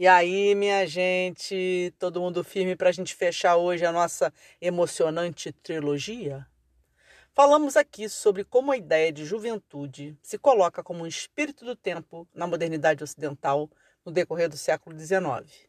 [0.00, 5.50] E aí, minha gente, todo mundo firme para a gente fechar hoje a nossa emocionante
[5.50, 6.46] trilogia?
[7.34, 12.28] Falamos aqui sobre como a ideia de juventude se coloca como um espírito do tempo
[12.32, 13.68] na modernidade ocidental
[14.04, 15.68] no decorrer do século XIX,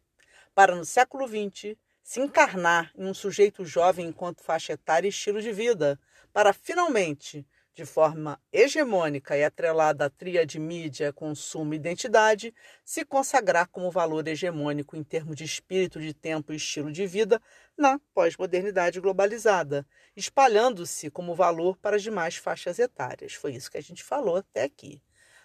[0.53, 5.41] para no século XX se encarnar em um sujeito jovem enquanto faixa etária e estilo
[5.41, 5.99] de vida,
[6.31, 7.47] para finalmente
[7.79, 14.27] de forma hegemônica e atrelada à tríade mídia, consumo e identidade, se consagrar como valor
[14.27, 17.41] hegemônico em termos de espírito de tempo e estilo de vida
[17.77, 23.33] na pós-modernidade globalizada, espalhando-se como valor para as demais faixas etárias.
[23.33, 25.01] Foi isso que a gente falou até aqui.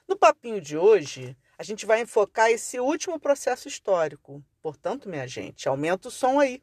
[0.08, 4.44] No papinho de hoje, a gente vai enfocar esse último processo histórico.
[4.60, 6.60] Portanto, minha gente, aumenta o som aí.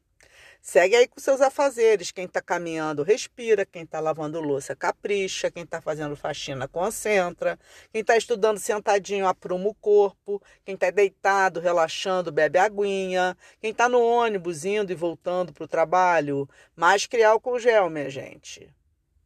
[0.62, 2.12] Segue aí com seus afazeres.
[2.12, 3.66] Quem está caminhando, respira.
[3.66, 5.50] Quem está lavando louça, capricha.
[5.50, 7.60] Quem está fazendo faxina, concentra.
[7.92, 10.42] Quem está estudando sentadinho, apruma o corpo.
[10.64, 13.36] Quem está deitado, relaxando, bebe aguinha.
[13.60, 18.10] Quem está no ônibus, indo e voltando para o trabalho, mais criar álcool gel, minha
[18.10, 18.70] gente.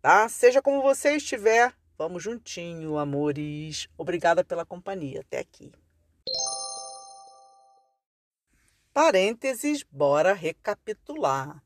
[0.02, 0.30] Tá?
[0.30, 3.89] Seja como você estiver, vamos juntinho, amores.
[3.97, 5.19] Obrigada pela companhia.
[5.19, 5.73] Até aqui.
[8.96, 11.62] Parênteses, bora recapitular.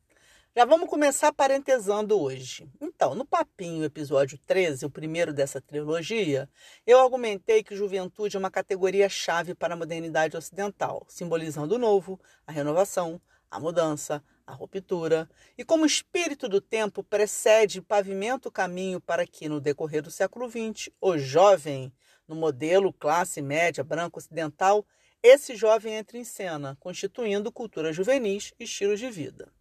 [0.57, 2.67] Já vamos começar parentesando hoje.
[2.81, 6.49] Então, no Papinho, episódio 13, o primeiro dessa trilogia,
[6.87, 12.51] eu argumentei que juventude é uma categoria-chave para a modernidade ocidental, simbolizando o novo, a
[12.51, 13.21] renovação,
[13.51, 18.99] a mudança, a ruptura, e como o espírito do tempo precede e pavimenta o caminho
[18.99, 21.93] para que, no decorrer do século XX, o jovem,
[22.27, 24.83] no modelo classe média branco ocidental,
[25.21, 29.51] esse jovem entra em cena, constituindo cultura juvenis e estilos de vida.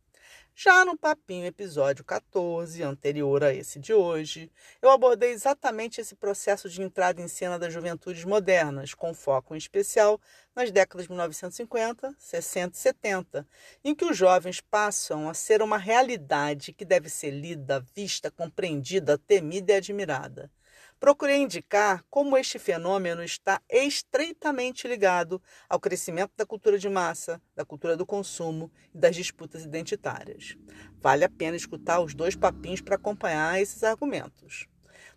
[0.55, 4.51] Já no Papinho, episódio 14, anterior a esse de hoje,
[4.83, 9.59] eu abordei exatamente esse processo de entrada em cena das juventudes modernas, com foco em
[9.59, 10.21] especial
[10.55, 13.47] nas décadas de 1950, 60 e 70,
[13.85, 19.17] em que os jovens passam a ser uma realidade que deve ser lida, vista, compreendida,
[19.17, 20.51] temida e admirada
[20.99, 27.65] procurei indicar como este fenômeno está estreitamente ligado ao crescimento da cultura de massa, da
[27.65, 30.57] cultura do consumo e das disputas identitárias.
[31.01, 34.67] Vale a pena escutar os dois papinhos para acompanhar esses argumentos.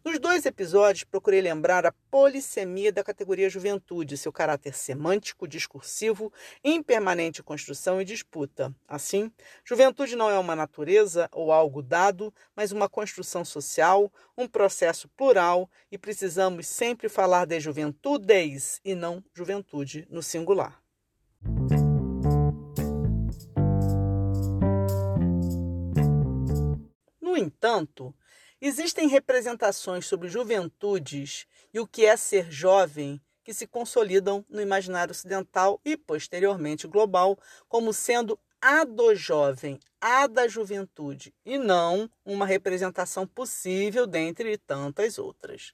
[0.04, 6.82] Nos dois episódios, procurei lembrar a polissemia da categoria juventude, seu caráter semântico, discursivo, em
[6.82, 8.76] permanente construção e disputa.
[8.88, 9.32] Assim,
[9.64, 15.70] juventude não é uma natureza ou algo dado, mas uma construção social, um processo plural,
[15.92, 20.82] e precisamos sempre falar de juventudes e não juventude no singular.
[27.22, 28.16] No entanto,
[28.64, 35.12] Existem representações sobre juventudes e o que é ser jovem que se consolidam no imaginário
[35.12, 42.46] ocidental e posteriormente global como sendo a do jovem, a da juventude, e não uma
[42.46, 45.74] representação possível dentre tantas outras.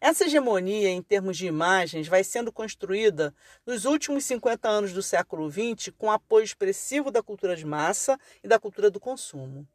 [0.00, 3.34] Essa hegemonia em termos de imagens vai sendo construída
[3.66, 8.46] nos últimos 50 anos do século XX com apoio expressivo da cultura de massa e
[8.46, 9.66] da cultura do consumo.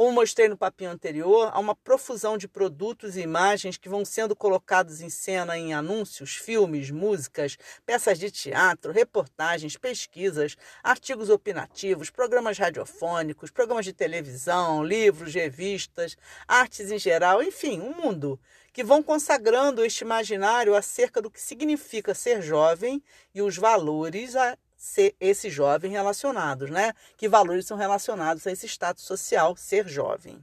[0.00, 4.34] Como mostrei no papinho anterior, há uma profusão de produtos e imagens que vão sendo
[4.34, 12.56] colocados em cena em anúncios, filmes, músicas, peças de teatro, reportagens, pesquisas, artigos opinativos, programas
[12.56, 16.16] radiofônicos, programas de televisão, livros, revistas,
[16.48, 18.40] artes em geral, enfim, um mundo
[18.72, 23.02] que vão consagrando este imaginário acerca do que significa ser jovem
[23.34, 26.94] e os valores a ser esse jovem relacionados, né?
[27.18, 30.42] Que valores são relacionados a esse status social, ser jovem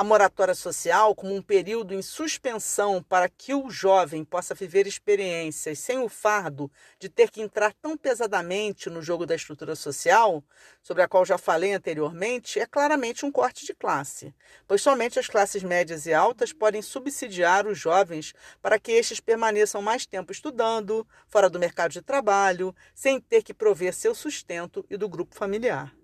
[0.00, 5.78] a moratória social como um período em suspensão para que o jovem possa viver experiências
[5.78, 10.42] sem o fardo de ter que entrar tão pesadamente no jogo da estrutura social,
[10.80, 14.34] sobre a qual já falei anteriormente, é claramente um corte de classe,
[14.66, 18.32] pois somente as classes médias e altas podem subsidiar os jovens
[18.62, 23.52] para que estes permaneçam mais tempo estudando, fora do mercado de trabalho, sem ter que
[23.52, 25.94] prover seu sustento e do grupo familiar.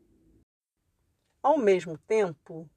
[1.43, 2.69] Ao mesmo tempo,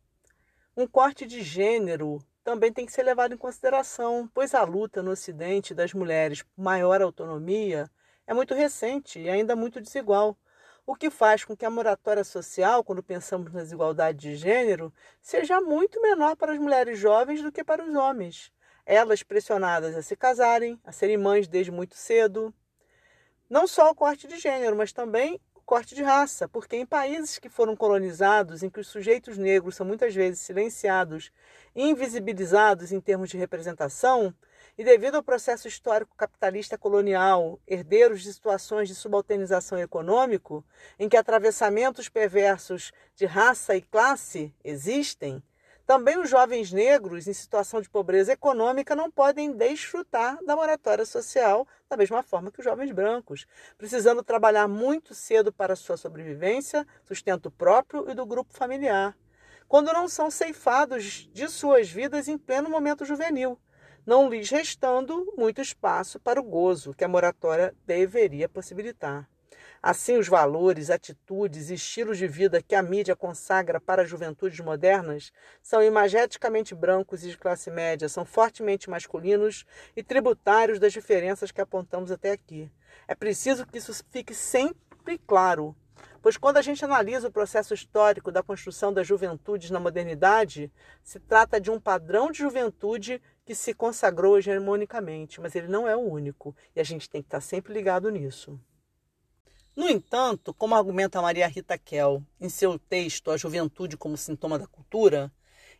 [0.80, 5.12] um corte de gênero também tem que ser levado em consideração, pois a luta no
[5.12, 7.92] Ocidente das mulheres por maior autonomia
[8.26, 10.38] é muito recente e ainda muito desigual,
[10.86, 15.60] o que faz com que a moratória social, quando pensamos na desigualdade de gênero, seja
[15.60, 18.50] muito menor para as mulheres jovens do que para os homens.
[18.86, 22.54] Elas pressionadas a se casarem, a serem mães desde muito cedo.
[23.50, 27.48] Não só o corte de gênero, mas também corte de raça, porque em países que
[27.48, 31.32] foram colonizados, em que os sujeitos negros são muitas vezes silenciados
[31.76, 34.34] invisibilizados em termos de representação,
[34.76, 40.66] e devido ao processo histórico capitalista colonial, herdeiros de situações de subalternização econômico,
[40.98, 45.44] em que atravessamentos perversos de raça e classe existem,
[45.90, 51.68] também os jovens negros em situação de pobreza econômica não podem desfrutar da moratória social
[51.90, 57.50] da mesma forma que os jovens brancos, precisando trabalhar muito cedo para sua sobrevivência, sustento
[57.50, 59.18] próprio e do grupo familiar,
[59.68, 63.60] quando não são ceifados de suas vidas em pleno momento juvenil
[64.06, 69.28] não lhes restando muito espaço para o gozo que a moratória deveria possibilitar.
[69.82, 74.60] Assim, os valores, atitudes e estilos de vida que a mídia consagra para as juventudes
[74.60, 75.32] modernas
[75.62, 79.66] são imageticamente brancos e de classe média, são fortemente masculinos
[79.96, 82.72] e tributários das diferenças que apontamos até aqui.
[83.08, 85.76] É preciso que isso fique sempre claro
[86.22, 90.72] Pois quando a gente analisa o processo histórico da construção das juventudes na modernidade,
[91.02, 95.96] se trata de um padrão de juventude que se consagrou hegemonicamente, mas ele não é
[95.96, 98.60] o único, e a gente tem que estar sempre ligado nisso.
[99.80, 104.68] No entanto, como argumenta Maria Rita Kell em seu texto A Juventude como Sintoma da
[104.68, 105.32] Cultura,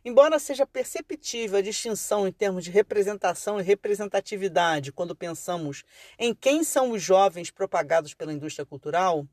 [0.02, 5.84] embora seja perceptível a distinção em termos de representação e representatividade quando pensamos
[6.18, 9.26] em quem são os jovens propagados pela indústria cultural,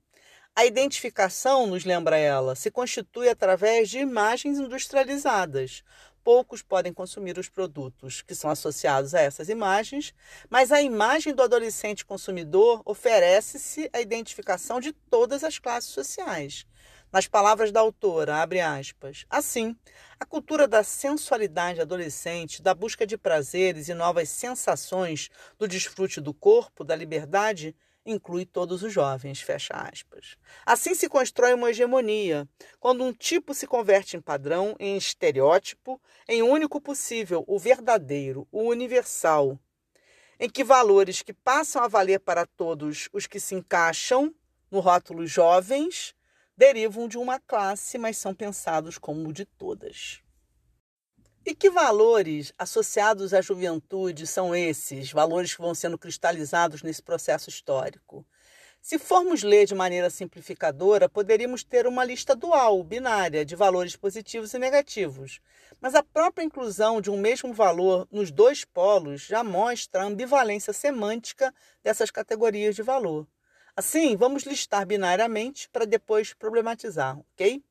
[0.53, 5.81] a identificação, nos lembra ela, se constitui através de imagens industrializadas.
[6.27, 10.13] Poucos podem consumir os produtos que são associados a essas imagens,
[10.49, 16.67] mas a imagem do adolescente consumidor oferece-se a identificação de todas as classes sociais.
[17.13, 19.73] Nas palavras da autora, abre aspas, assim,
[20.19, 26.33] a cultura da sensualidade adolescente, da busca de prazeres e novas sensações, do desfrute do
[26.33, 27.73] corpo, da liberdade,
[28.07, 30.37] inclui todos os jovens, fecha aspas.
[30.65, 32.47] Assim se constrói uma hegemonia,
[32.79, 38.63] quando um tipo se converte em padrão, em estereótipo, em único possível, o verdadeiro, o
[38.63, 39.59] universal,
[40.39, 44.33] em que valores que passam a valer para todos os que se encaixam
[44.71, 46.15] no rótulo jovens
[46.55, 50.21] derivam de uma classe, mas são pensados como de todas.
[51.49, 57.49] E que valores associados à juventude são esses, valores que vão sendo cristalizados nesse processo
[57.49, 58.27] histórico?
[58.81, 64.53] Se formos ler de maneira simplificadora, poderíamos ter uma lista dual, binária, de valores positivos
[64.53, 65.39] e negativos.
[65.79, 70.73] Mas a própria inclusão de um mesmo valor nos dois polos já mostra a ambivalência
[70.73, 73.25] semântica dessas categorias de valor.
[73.73, 77.63] Assim, vamos listar binariamente para depois problematizar, ok?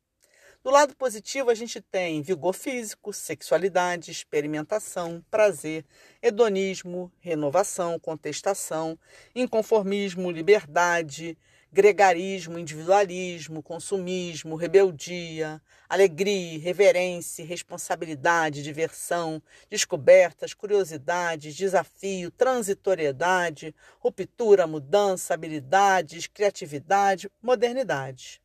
[0.67, 5.85] Do lado positivo, a gente tem vigor físico, sexualidade, experimentação, prazer,
[6.21, 8.99] hedonismo, renovação, contestação,
[9.33, 11.39] inconformismo, liberdade,
[11.73, 19.41] gregarismo, individualismo, consumismo, rebeldia, alegria, reverência, responsabilidade, diversão,
[19.71, 28.43] descobertas, curiosidades, desafio, transitoriedade, ruptura, mudança, habilidades, criatividade, modernidade.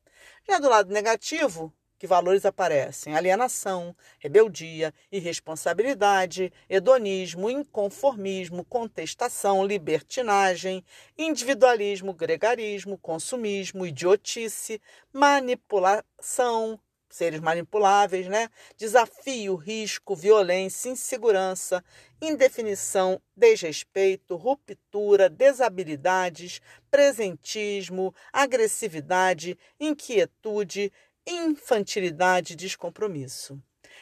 [0.47, 10.83] Já do lado negativo, que valores aparecem: alienação, rebeldia, irresponsabilidade, hedonismo, inconformismo, contestação, libertinagem,
[11.15, 14.81] individualismo, gregarismo, consumismo, idiotice,
[15.13, 18.49] manipulação, seres manipuláveis, né?
[18.75, 21.83] Desafio, risco, violência, insegurança,
[22.19, 30.91] indefinição, desrespeito, ruptura, desabilidades, presentismo, agressividade, inquietude,
[31.25, 33.61] infantilidade e descompromisso.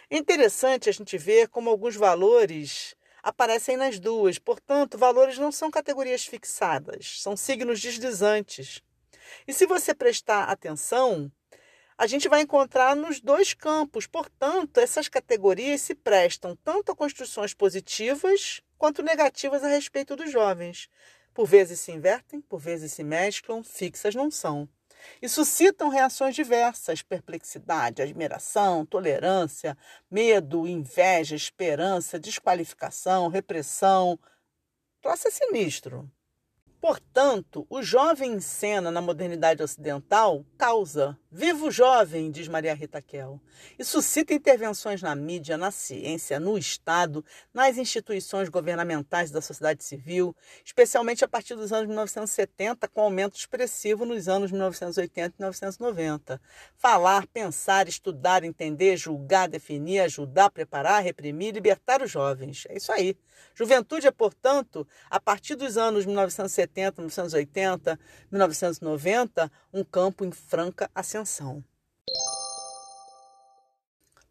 [0.10, 5.70] É interessante a gente ver como alguns valores aparecem nas duas, portanto, valores não são
[5.70, 8.82] categorias fixadas, são signos deslizantes.
[9.48, 11.32] E se você prestar atenção,
[11.98, 17.54] a gente vai encontrar nos dois campos, portanto, essas categorias se prestam tanto a construções
[17.54, 20.90] positivas quanto negativas a respeito dos jovens.
[21.34, 24.68] Por vezes se invertem, por vezes se mesclam, fixas não são
[25.22, 29.77] e suscitam reações diversas: perplexidade, admiração, tolerância,
[30.10, 34.20] medo, inveja, esperança, desqualificação, repressão.
[35.01, 36.10] Troço é sinistro.
[36.81, 41.17] Portanto, o jovem em cena na modernidade ocidental causa.
[41.29, 43.39] Viva o jovem, diz Maria Rita Kell.
[43.77, 50.33] E suscita intervenções na mídia, na ciência, no Estado, nas instituições governamentais da sociedade civil,
[50.63, 56.41] especialmente a partir dos anos 1970, com aumento expressivo nos anos 1980 e 1990.
[56.77, 62.63] Falar, pensar, estudar, entender, julgar, definir, ajudar, preparar, reprimir, libertar os jovens.
[62.69, 63.17] É isso aí.
[63.53, 68.00] Juventude é, portanto, a partir dos anos 1970, 1980,
[68.32, 71.64] 1990, um campo em franca ascensão.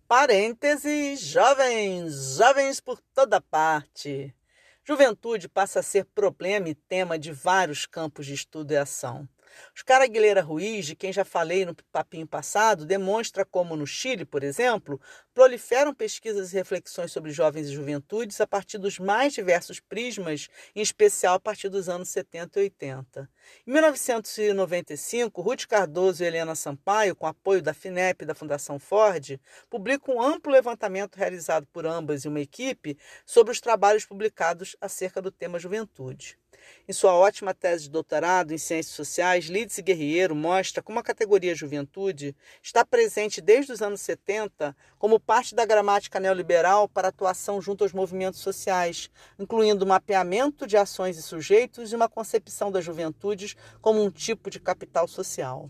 [0.07, 4.35] Parênteses, jovens, jovens por toda parte.
[4.83, 9.29] Juventude passa a ser problema e tema de vários campos de estudo e ação.
[9.77, 14.43] Oscar Aguilera Ruiz, de quem já falei no papinho passado, demonstra como no Chile, por
[14.43, 15.01] exemplo,
[15.35, 20.81] proliferam pesquisas e reflexões sobre jovens e juventudes a partir dos mais diversos prismas, em
[20.81, 23.31] especial a partir dos anos 70 e 80.
[23.67, 29.41] Em 1995, Ruth Cardoso e Helena Sampaio, com apoio da FINEP e da Fundação Ford,
[29.71, 35.23] publicam um amplo levantamento realizado por ambas e uma equipe sobre os trabalhos publicados acerca
[35.23, 36.39] do tema juventude.
[36.89, 41.55] Em sua ótima tese de doutorado em Ciências Sociais, Lídice Guerreiro mostra como a categoria
[41.55, 47.85] juventude está presente desde os anos 70 como parte da gramática neoliberal para atuação junto
[47.85, 53.55] aos movimentos sociais, incluindo o mapeamento de ações e sujeitos e uma concepção das juventudes
[53.81, 55.69] como um tipo de capital social.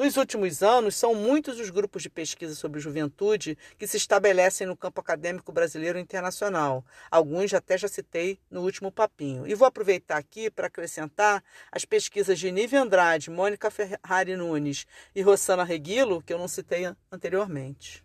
[0.00, 4.74] Nos últimos anos, são muitos os grupos de pesquisa sobre juventude que se estabelecem no
[4.74, 6.82] campo acadêmico brasileiro e internacional.
[7.10, 9.46] Alguns até já citei no último papinho.
[9.46, 15.20] E vou aproveitar aqui para acrescentar as pesquisas de Nive Andrade, Mônica Ferrari Nunes e
[15.20, 18.02] Rossana Reguilo, que eu não citei anteriormente.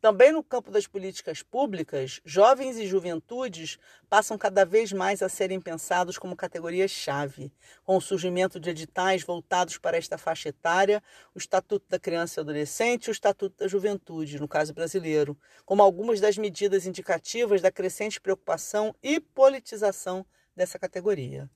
[0.00, 3.78] Também no campo das políticas públicas, jovens e juventudes
[4.08, 7.52] passam cada vez mais a serem pensados como categorias-chave,
[7.84, 11.02] com o surgimento de editais voltados para esta faixa etária,
[11.34, 15.82] o Estatuto da Criança e Adolescente e o Estatuto da Juventude, no caso brasileiro, como
[15.82, 20.24] algumas das medidas indicativas da crescente preocupação e politização
[20.54, 21.50] dessa categoria.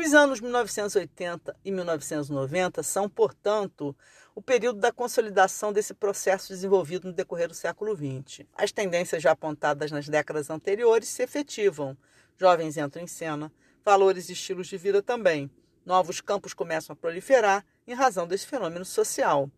[0.00, 3.96] Os anos 1980 e 1990 são, portanto,
[4.32, 8.46] o período da consolidação desse processo desenvolvido no decorrer do século XX.
[8.54, 11.98] As tendências já apontadas nas décadas anteriores se efetivam.
[12.36, 13.52] Jovens entram em cena,
[13.84, 15.50] valores e estilos de vida também.
[15.84, 19.50] Novos campos começam a proliferar em razão desse fenômeno social.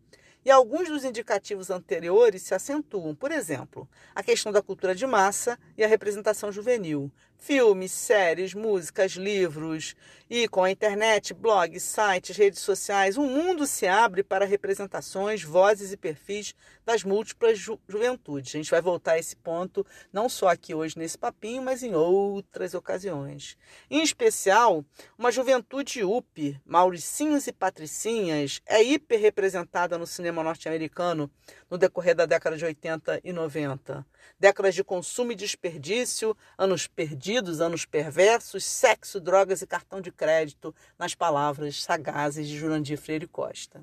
[0.43, 5.55] E alguns dos indicativos anteriores se acentuam, por exemplo, a questão da cultura de massa
[5.77, 9.95] e a representação juvenil, filmes, séries, músicas, livros
[10.29, 15.91] e com a internet, blogs, sites, redes sociais, o mundo se abre para representações, vozes
[15.91, 16.55] e perfis
[16.85, 18.55] das múltiplas ju juventudes.
[18.55, 21.95] A gente vai voltar a esse ponto não só aqui hoje nesse papinho, mas em
[21.95, 23.57] outras ocasiões.
[23.89, 24.85] Em especial,
[25.17, 31.29] uma juventude UP, Mauricinhos e Patricinhas, é hiper representada no cinema norte-americano
[31.71, 34.05] no decorrer da década de 80 e 90.
[34.37, 40.75] Décadas de consumo e desperdício, anos perdidos, anos perversos, sexo, drogas e cartão de crédito,
[40.99, 43.81] nas palavras sagazes de Jurandir Freire Costa.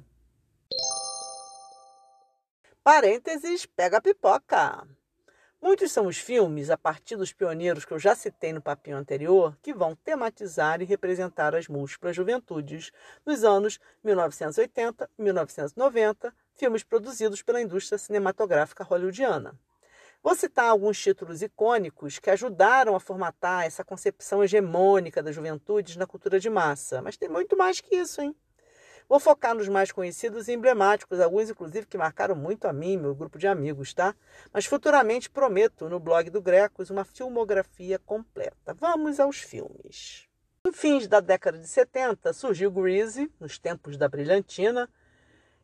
[2.85, 4.87] Parênteses, pega a pipoca.
[5.61, 9.59] Muitos são os filmes, a partir dos pioneiros que eu já citei no papinho anterior,
[9.61, 12.93] que vão tematizar e representar as múltiplas juventudes
[13.27, 19.59] nos anos 1980 e 1990, filmes produzidos pela indústria cinematográfica hollywoodiana.
[20.23, 26.07] Vou citar alguns títulos icônicos que ajudaram a formatar essa concepção hegemônica das juventudes na
[26.07, 28.35] cultura de massa, mas tem muito mais que isso, hein?
[29.09, 33.15] Vou focar nos mais conhecidos e emblemáticos, alguns inclusive que marcaram muito a mim meu
[33.15, 34.15] grupo de amigos, tá?
[34.53, 38.75] Mas futuramente prometo no blog do Grecos uma filmografia completa.
[38.75, 40.29] Vamos aos filmes.
[40.63, 44.91] No fins da década de 70 surgiu Greasy, nos tempos da brilhantina,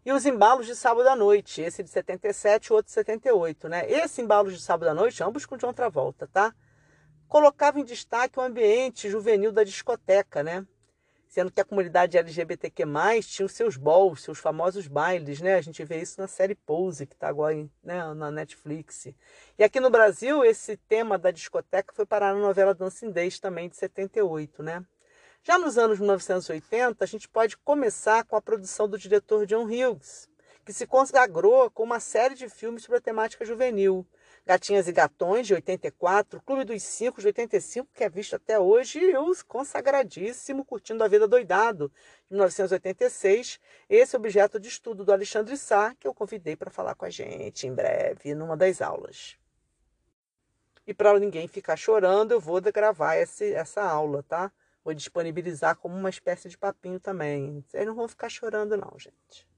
[0.07, 3.91] e os embalos de sábado à noite, esse de 77 e outro de 78, né?
[3.91, 6.55] Esse embalos de sábado à noite, ambos com John Travolta, tá?
[7.29, 10.67] Colocava em destaque o ambiente juvenil da discoteca, né?
[11.35, 12.85] Sendo que a comunidade LGBTQ+,
[13.23, 15.57] tinha os seus balls, seus famosos bailes, né?
[15.57, 19.09] A gente vê isso na série Pose, que está agora né, na Netflix.
[19.59, 23.69] E aqui no Brasil, esse tema da discoteca foi parar na novela Dancing Days, também
[23.69, 24.87] de 78, né?
[25.43, 30.29] Já nos anos 1980, a gente pode começar com a produção do diretor John Hughes,
[30.65, 34.07] que se consagrou com uma série de filmes sobre a temática juvenil.
[34.47, 38.99] Gatinhas e Gatões, de 84, Clube dos Cinco, de 85, que é visto até hoje,
[38.99, 41.91] e o consagradíssimo Curtindo a Vida Doidado,
[42.29, 43.59] de 1986,
[43.89, 47.67] esse objeto de estudo do Alexandre Sá, que eu convidei para falar com a gente
[47.67, 49.39] em breve, numa das aulas.
[50.87, 54.53] E para ninguém ficar chorando, eu vou gravar esse, essa aula, tá?
[54.85, 57.65] Vou disponibilizar como uma espécie de papinho também.
[57.67, 59.54] Vocês não vão ficar chorando, não, gente.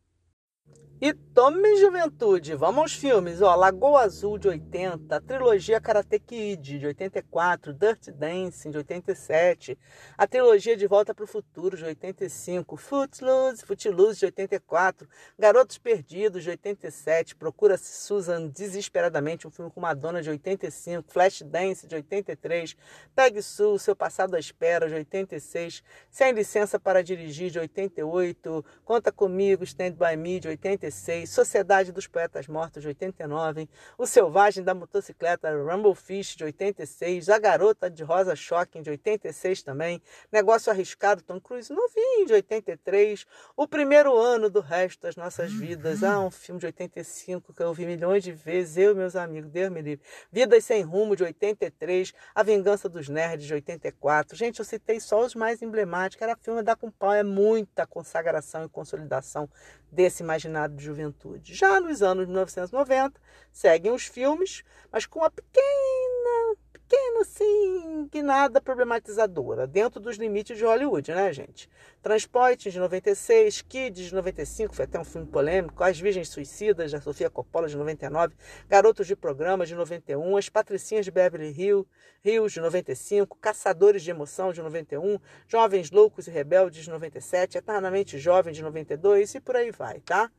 [0.98, 6.78] E tome juventude, vamos aos filmes, ó, Lagoa Azul de 80, a trilogia Karate Kid
[6.78, 9.78] de 84, Dirty Dancing de 87,
[10.16, 15.06] a trilogia De Volta para o Futuro de 85, Footloose, Footloose de 84,
[15.38, 21.86] Garotos Perdidos de 87, Procura-se Susan desesperadamente, um filme com Madonna de 85, Flash Dance
[21.86, 22.74] de 83,
[23.14, 29.12] Peg Sue, Seu Passado à Espera de 86, Sem Licença para Dirigir de 88, Conta
[29.12, 34.64] Comigo, Stand By Me de 86, 86, Sociedade dos Poetas Mortos, de 89, O Selvagem
[34.64, 40.72] da Motocicleta, Rumble Fish, de 86, A Garota de Rosa Shocking, de 86 também, Negócio
[40.72, 46.20] Arriscado, Tom Cruise, novinho, de 83, O Primeiro Ano do Resto das Nossas Vidas, ah,
[46.20, 49.82] um filme de 85 que eu vi milhões de vezes, eu meus amigos, Deus me
[49.82, 54.98] livre, Vidas Sem Rumo, de 83, A Vingança dos Nerds, de 84, gente, eu citei
[54.98, 59.48] só os mais emblemáticos, era filme da com pau, é muita consagração e consolidação
[59.90, 61.54] desse imaginário de juventude.
[61.54, 63.20] Já nos anos 1990,
[63.52, 66.56] seguem os filmes, mas com uma pequena,
[66.88, 71.68] pequena assim, que nada problematizadora, dentro dos limites de Hollywood, né, gente?
[72.00, 77.00] Transporte de 96, Kids de 95, foi até um filme polêmico, As Virgens Suicidas, da
[77.00, 78.34] Sofia Coppola, de 99,
[78.68, 81.88] Garotos de Programa, de 91, As Patricinhas de Beverly Hills,
[82.24, 88.18] Hills, de 95, Caçadores de Emoção, de 91, Jovens Loucos e Rebeldes, de 97, Eternamente
[88.18, 90.30] Jovem, de 92 e por aí vai, tá?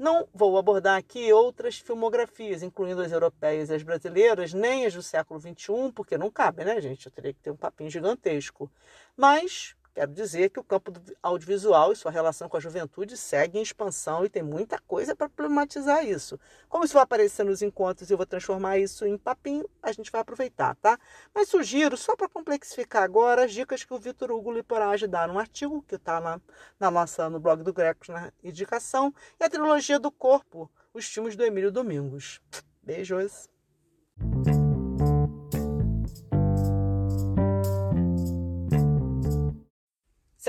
[0.00, 5.02] Não vou abordar aqui outras filmografias, incluindo as europeias e as brasileiras, nem as do
[5.02, 7.04] século XXI, porque não cabe, né, gente?
[7.04, 8.70] Eu teria que ter um papinho gigantesco.
[9.14, 10.90] Mas Quero dizer que o campo
[11.22, 15.28] audiovisual e sua relação com a juventude segue em expansão e tem muita coisa para
[15.28, 16.40] problematizar isso.
[16.70, 20.10] Como isso vai aparecer nos encontros e eu vou transformar isso em papinho, a gente
[20.10, 20.98] vai aproveitar, tá?
[21.34, 25.38] Mas sugiro, só para complexificar agora, as dicas que o Vitor Hugo Liporage dá num
[25.38, 26.40] artigo que está na,
[26.78, 31.36] na nossa, no blog do Grecos na indicação, e a trilogia do corpo, os filmes
[31.36, 32.40] do Emílio Domingos.
[32.82, 33.50] Beijos!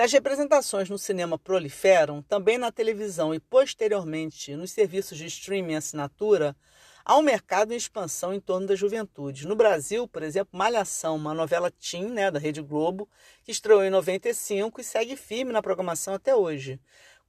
[0.02, 6.56] As representações no cinema proliferam, também na televisão e posteriormente nos serviços de streaming assinatura,
[7.06, 9.48] há um mercado em expansão em torno da juventude.
[9.48, 13.08] No Brasil, por exemplo, Malhação, uma novela teen né, da Rede Globo,
[13.44, 16.80] que estreou em 95 e segue firme na programação até hoje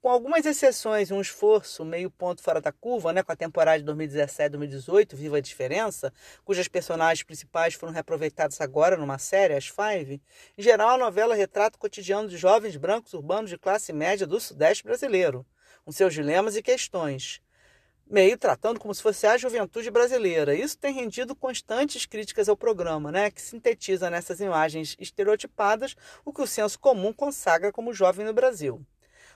[0.02, 3.78] com algumas exceções e um esforço meio ponto fora da curva, né, com a temporada
[3.78, 6.12] de 2017-2018, Viva a Diferença,
[6.44, 10.20] cujas personagens principais foram reaproveitadas agora numa série, As Five,
[10.58, 14.40] em geral a novela retrata o cotidiano de jovens brancos urbanos de classe média do
[14.40, 15.46] Sudeste brasileiro,
[15.84, 17.40] com seus dilemas e questões,
[18.04, 20.52] meio tratando como se fosse a juventude brasileira.
[20.52, 26.42] Isso tem rendido constantes críticas ao programa, né, que sintetiza nessas imagens estereotipadas o que
[26.42, 28.84] o senso comum consagra como jovem no Brasil.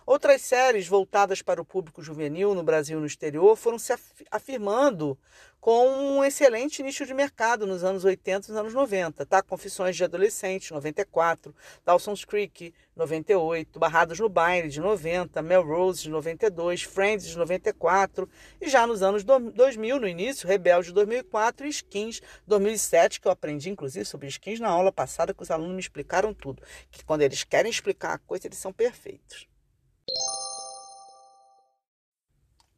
[0.06, 3.92] Outras séries voltadas para o público juvenil no Brasil e no exterior foram se
[4.30, 5.18] afirmando
[5.58, 9.42] com um excelente nicho de mercado nos anos 80 e nos anos 90, tá?
[9.42, 11.52] Confissões de Adolescente, 94,
[11.84, 18.28] Dawson's Creek, 98, Barrados no Baile, de 90, Melrose, de 92, Friends, de 94,
[18.60, 23.32] e já nos anos 2000, no início, Rebelde, de 2004 e Skins, 2007, que eu
[23.32, 27.22] aprendi, inclusive, sobre skins na aula passada, que os alunos me explicaram tudo, que quando
[27.22, 29.48] eles querem explicar a coisa, eles são perfeitos.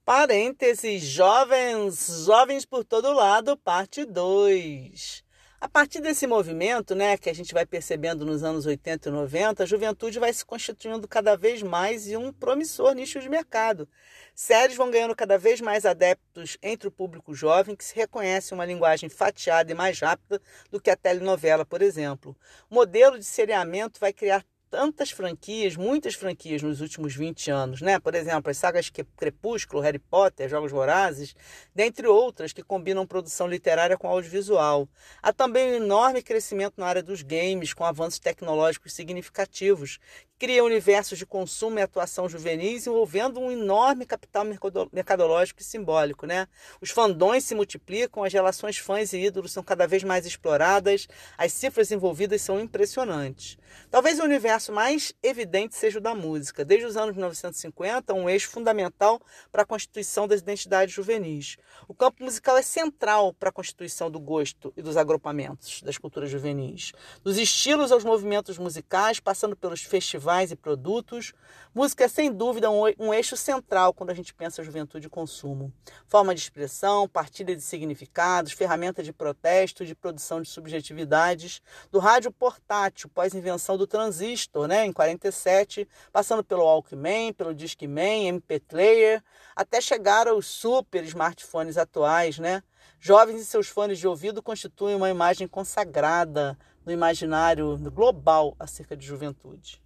[0.09, 5.23] Parênteses, jovens, jovens por todo lado, parte 2.
[5.61, 9.63] A partir desse movimento, né, que a gente vai percebendo nos anos 80 e 90,
[9.63, 13.87] a juventude vai se constituindo cada vez mais em um promissor nicho de mercado.
[14.35, 18.65] Séries vão ganhando cada vez mais adeptos entre o público jovem, que se reconhece uma
[18.65, 20.41] linguagem fatiada e mais rápida
[20.71, 22.35] do que a telenovela, por exemplo.
[22.71, 27.99] O modelo de seriamento vai criar tantas franquias, muitas franquias nos últimos 20 anos, né?
[27.99, 31.35] Por exemplo, as sagas Crepúsculo, Harry Potter, Jogos Vorazes,
[31.75, 34.89] dentre outras que combinam produção literária com audiovisual.
[35.23, 39.99] Há também um enorme crescimento na área dos games, com avanços tecnológicos significativos,
[40.39, 44.45] cria universos de consumo e atuação juvenis envolvendo um enorme capital
[44.93, 46.27] mercadológico e simbólico.
[46.27, 46.47] Né?
[46.81, 51.53] Os fandões se multiplicam, as relações fãs e ídolos são cada vez mais exploradas, as
[51.53, 53.59] cifras envolvidas são impressionantes.
[53.91, 56.65] Talvez o universo mais evidente seja o da música.
[56.65, 59.21] Desde os anos 1950, um eixo fundamental
[59.51, 61.57] para a constituição das identidades juvenis.
[61.89, 66.31] O campo musical é central para a constituição do gosto e dos agrupamentos das culturas
[66.31, 66.93] juvenis.
[67.25, 71.33] Dos estilos aos movimentos musicais, passando pelos festivais e produtos.
[71.75, 75.73] Música é sem dúvida um, eixo central quando a gente pensa juventude e consumo.
[76.07, 81.63] Forma de expressão, partilha de significados, ferramenta de protesto, de produção de subjetividades.
[81.91, 88.61] Do rádio portátil, pós-invenção do transistor, né, em 47, passando pelo Walkman, pelo Discman, MP
[88.61, 89.23] Player,
[89.57, 92.63] até chegar aos super smartphones atuais, né?
[93.01, 99.07] Jovens e seus fones de ouvido constituem uma imagem consagrada no imaginário global acerca de
[99.07, 99.81] juventude.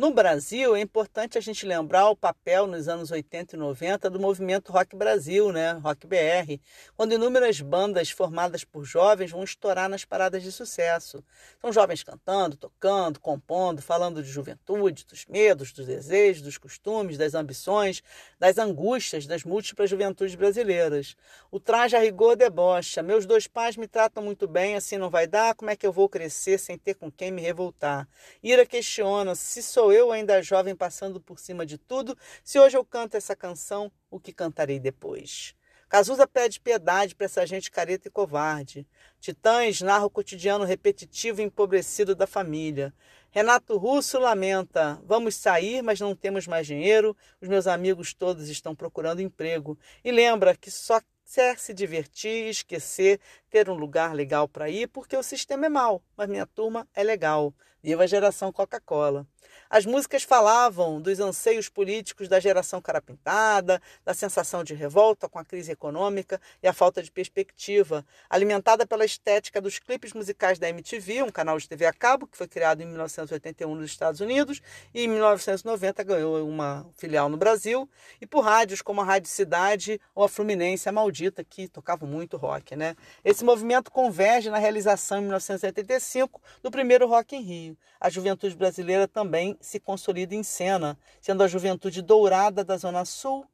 [0.00, 4.18] No Brasil, é importante a gente lembrar o papel nos anos 80 e 90 do
[4.18, 5.72] movimento Rock Brasil, né?
[5.72, 6.58] Rock BR,
[6.96, 11.22] quando inúmeras bandas formadas por jovens vão estourar nas paradas de sucesso.
[11.60, 17.34] São jovens cantando, tocando, compondo, falando de juventude, dos medos, dos desejos, dos costumes, das
[17.34, 18.02] ambições,
[18.38, 21.14] das angústias das múltiplas juventudes brasileiras.
[21.50, 23.02] O traje a rigor debocha.
[23.02, 25.92] Meus dois pais me tratam muito bem, assim não vai dar, como é que eu
[25.92, 28.08] vou crescer sem ter com quem me revoltar?
[28.42, 32.16] Ira questiona se sou eu, ainda jovem, passando por cima de tudo?
[32.42, 35.54] Se hoje eu canto essa canção, o que cantarei depois?
[35.90, 38.86] Cazuza pede piedade para essa gente careta e covarde.
[39.18, 42.94] Titãs narra o cotidiano repetitivo e empobrecido da família.
[43.28, 47.16] Renato Russo lamenta: Vamos sair, mas não temos mais dinheiro.
[47.40, 49.76] Os meus amigos todos estão procurando emprego.
[50.04, 51.00] E lembra que só
[51.34, 56.02] quer se divertir, esquecer, ter um lugar legal para ir, porque o sistema é mau,
[56.16, 57.52] mas minha turma é legal.
[57.82, 59.26] Viva a geração Coca-Cola.
[59.72, 65.38] As músicas falavam dos anseios políticos da geração cara pintada, da sensação de revolta com
[65.38, 70.68] a crise econômica e a falta de perspectiva, alimentada pela estética dos clipes musicais da
[70.68, 74.60] MTV, um canal de TV a cabo que foi criado em 1981 nos Estados Unidos
[74.92, 77.88] e em 1990 ganhou uma filial no Brasil,
[78.20, 82.36] e por rádios como a Rádio Cidade ou a Fluminense, a Maldita, que tocavam muito
[82.36, 82.74] rock.
[82.74, 82.96] Né?
[83.24, 87.78] Esse movimento converge na realização em 1985 do primeiro Rock em Rio.
[88.00, 93.46] A juventude brasileira também se consolida em cena, sendo a juventude dourada da Zona Sul,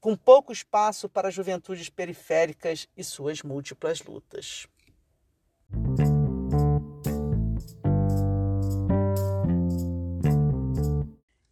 [0.00, 4.66] com pouco espaço para juventudes periféricas e suas múltiplas lutas.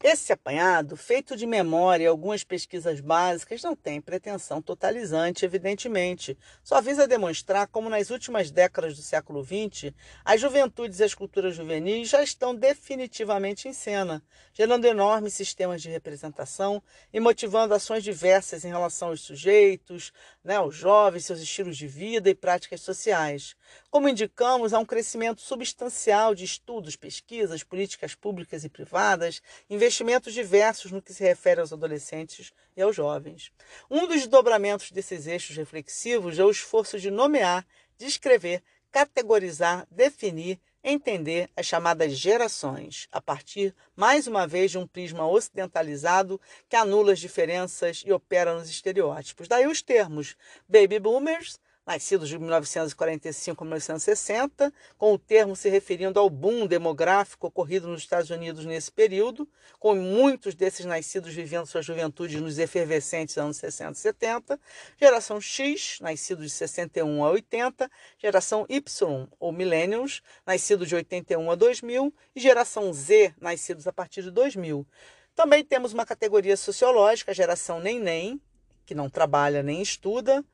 [0.02, 6.38] Esse apanhado, feito de memória e algumas pesquisas básicas, não tem pretensão totalizante, evidentemente.
[6.64, 9.92] Só visa demonstrar como, nas últimas décadas do século XX,
[10.24, 14.22] as juventudes e as culturas juvenis já estão definitivamente em cena,
[14.54, 16.82] gerando enormes sistemas de representação
[17.12, 22.30] e motivando ações diversas em relação aos sujeitos, né, aos jovens, seus estilos de vida
[22.30, 23.54] e práticas sociais.
[23.90, 30.92] Como indicamos, há um crescimento substancial de estudos, pesquisas, políticas públicas e privadas, investimentos diversos
[30.92, 33.50] no que se refere aos adolescentes e aos jovens.
[33.90, 37.66] Um dos desdobramentos desses eixos reflexivos é o esforço de nomear,
[37.98, 45.28] descrever, categorizar, definir, entender as chamadas gerações, a partir, mais uma vez, de um prisma
[45.28, 49.48] ocidentalizado que anula as diferenças e opera nos estereótipos.
[49.48, 50.36] Daí os termos
[50.68, 57.46] baby boomers, nascidos de 1945 a 1960, com o termo se referindo ao boom demográfico
[57.46, 63.38] ocorrido nos Estados Unidos nesse período, com muitos desses nascidos vivendo sua juventude nos efervescentes
[63.38, 64.60] anos 60 e 70,
[64.98, 71.54] geração X, nascidos de 61 a 80, geração Y, ou millennials, nascidos de 81 a
[71.54, 74.86] 2000, e geração Z, nascidos a partir de 2000.
[75.34, 78.40] Também temos uma categoria sociológica, geração nem-nem,
[78.84, 80.44] que não trabalha nem estuda,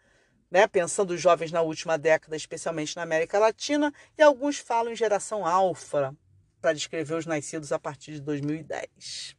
[0.51, 4.97] né, pensando os jovens na última década, especialmente na América Latina, e alguns falam em
[4.97, 6.17] geração alfa,
[6.61, 9.37] para descrever os nascidos a partir de 2010.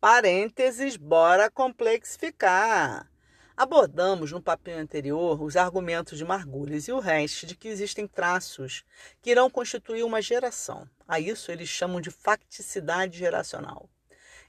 [0.00, 3.09] Parênteses, bora complexificar.
[3.62, 8.86] Abordamos no papel anterior os argumentos de Margulis e o resto de que existem traços
[9.20, 10.88] que irão constituir uma geração.
[11.06, 13.86] A isso eles chamam de facticidade geracional.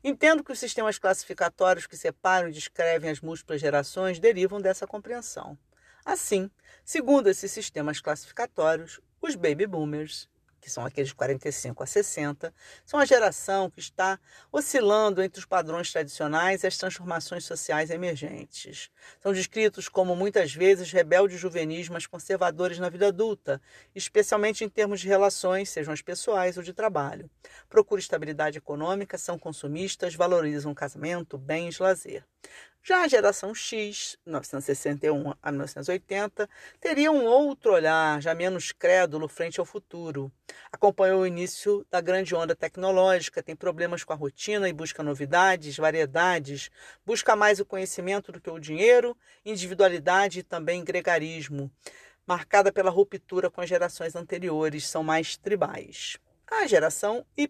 [0.02, 5.58] Entendo que os sistemas classificatórios que separam e descrevem as múltiplas gerações derivam dessa compreensão.
[6.06, 6.50] Assim,
[6.86, 10.30] segundo esses sistemas classificatórios, os baby boomers
[10.62, 12.54] que são aqueles de 45 a 60,
[12.86, 14.20] são a geração que está
[14.52, 18.90] oscilando entre os padrões tradicionais e as transformações sociais emergentes.
[19.20, 23.60] São descritos como muitas vezes rebeldes juvenis, mas conservadores na vida adulta,
[23.96, 27.30] especialmente em termos de relações, sejam as pessoais ou de trabalho.
[27.68, 32.24] Procuram estabilidade econômica, são consumistas, valorizam casamento, bens, lazer.
[32.84, 39.60] Já a geração X, 1961 a 1980, teria um outro olhar, já menos crédulo frente
[39.60, 40.32] ao futuro.
[40.72, 45.78] Acompanhou o início da grande onda tecnológica, tem problemas com a rotina e busca novidades,
[45.78, 46.72] variedades,
[47.06, 49.16] busca mais o conhecimento do que o dinheiro,
[49.46, 51.72] individualidade e também gregarismo,
[52.26, 56.18] marcada pela ruptura com as gerações anteriores, são mais tribais.
[56.50, 57.48] A geração Y,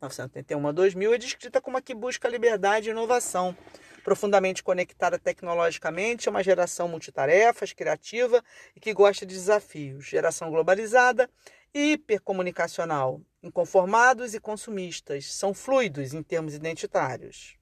[0.00, 3.54] 1981 a 2000, é descrita como a que busca liberdade e inovação
[4.02, 8.42] profundamente conectada tecnologicamente, é uma geração multitarefas, criativa
[8.74, 10.06] e que gosta de desafios.
[10.06, 11.28] Geração globalizada
[11.72, 17.59] hipercomunicacional, inconformados e consumistas, são fluidos em termos identitários.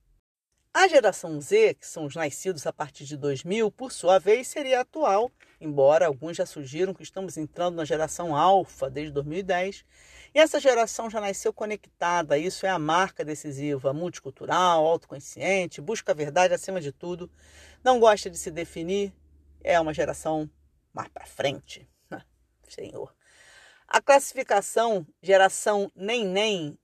[0.72, 4.81] A geração Z, que são os nascidos a partir de 2000, por sua vez, seria
[4.81, 9.85] atual, embora alguns já surgiram que estamos entrando na geração alfa desde 2010
[10.35, 16.14] e essa geração já nasceu conectada, isso é a marca decisiva, multicultural, autoconsciente, busca a
[16.14, 17.31] verdade acima de tudo,
[17.83, 19.12] não gosta de se definir,
[19.64, 20.48] é uma geração
[20.92, 21.88] mais para frente.
[22.68, 23.14] Senhor.
[23.88, 26.78] A classificação geração nem nem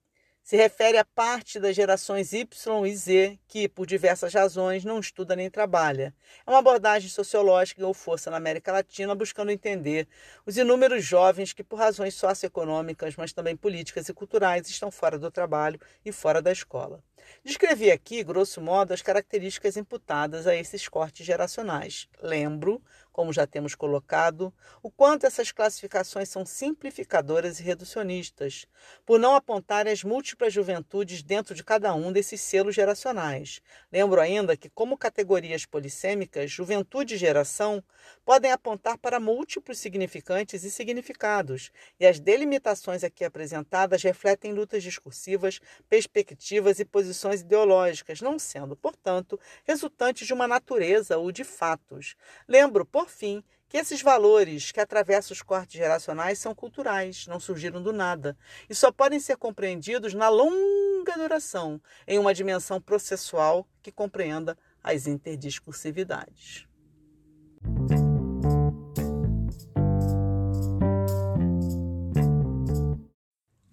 [0.44, 5.34] se refere à parte das gerações Y e Z que, por diversas razões, não estuda
[5.34, 6.14] nem trabalha.
[6.46, 10.06] É uma abordagem sociológica ou força na América Latina buscando entender
[10.44, 15.30] os inúmeros jovens que, por razões socioeconômicas, mas também políticas e culturais, estão fora do
[15.30, 17.02] trabalho e fora da escola.
[17.42, 22.06] Descrevi aqui, grosso modo, as características imputadas a esses cortes geracionais.
[22.22, 22.82] Lembro
[23.14, 28.66] como já temos colocado, o quanto essas classificações são simplificadoras e reducionistas,
[29.06, 33.60] por não apontarem as múltiplas juventudes dentro de cada um desses selos geracionais.
[33.92, 37.84] Lembro ainda que, como categorias polissêmicas, juventude e geração
[38.24, 45.60] podem apontar para múltiplos significantes e significados, e as delimitações aqui apresentadas refletem lutas discursivas,
[45.88, 52.16] perspectivas e posições ideológicas, não sendo, portanto, resultantes de uma natureza ou de fatos.
[52.48, 57.38] Lembro, por por fim, que esses valores que atravessam os cortes geracionais são culturais, não
[57.38, 58.34] surgiram do nada,
[58.68, 65.06] e só podem ser compreendidos na longa duração, em uma dimensão processual que compreenda as
[65.06, 66.66] interdiscursividades.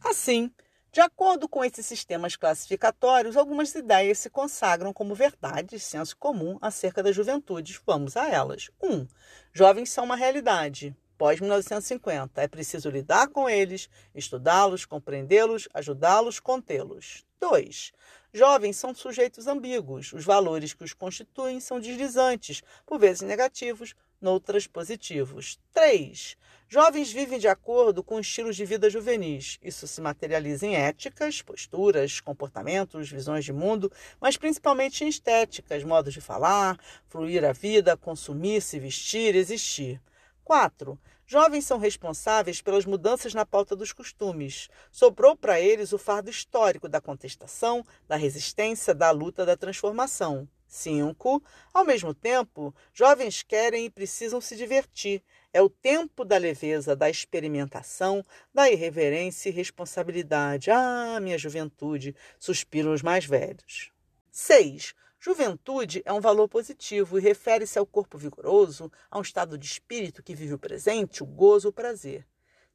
[0.04, 0.52] Assim,
[0.92, 7.02] de acordo com esses sistemas classificatórios, algumas ideias se consagram como verdades, senso comum acerca
[7.02, 7.80] das juventudes.
[7.86, 8.70] Vamos a elas.
[8.82, 8.94] 1.
[8.94, 9.08] Um,
[9.54, 10.94] jovens são uma realidade.
[11.18, 17.24] Pós-1950, é preciso lidar com eles, estudá-los, compreendê-los, ajudá-los, contê-los.
[17.40, 17.94] 2.
[18.34, 20.12] Jovens são sujeitos ambíguos.
[20.12, 25.60] Os valores que os constituem são deslizantes, por vezes negativos, noutras positivos.
[25.74, 26.38] 3.
[26.70, 29.60] Jovens vivem de acordo com estilos de vida juvenis.
[29.62, 36.14] Isso se materializa em éticas, posturas, comportamentos, visões de mundo, mas principalmente em estéticas, modos
[36.14, 36.80] de falar,
[37.10, 40.02] fluir a vida, consumir, se vestir, existir.
[40.46, 40.98] 4.
[41.26, 44.70] Jovens são responsáveis pelas mudanças na pauta dos costumes.
[44.92, 50.48] Sobrou para eles o fardo histórico da contestação, da resistência, da luta, da transformação.
[50.72, 51.44] 5.
[51.74, 55.22] Ao mesmo tempo, jovens querem e precisam se divertir.
[55.52, 60.72] É o tempo da leveza, da experimentação, da irreverência e responsabilidade.
[60.72, 63.92] Ah, minha juventude, suspiram os mais velhos.
[64.32, 64.96] 6.
[65.20, 70.24] Juventude é um valor positivo e refere-se ao corpo vigoroso, a um estado de espírito
[70.24, 72.26] que vive o presente, o gozo, o prazer.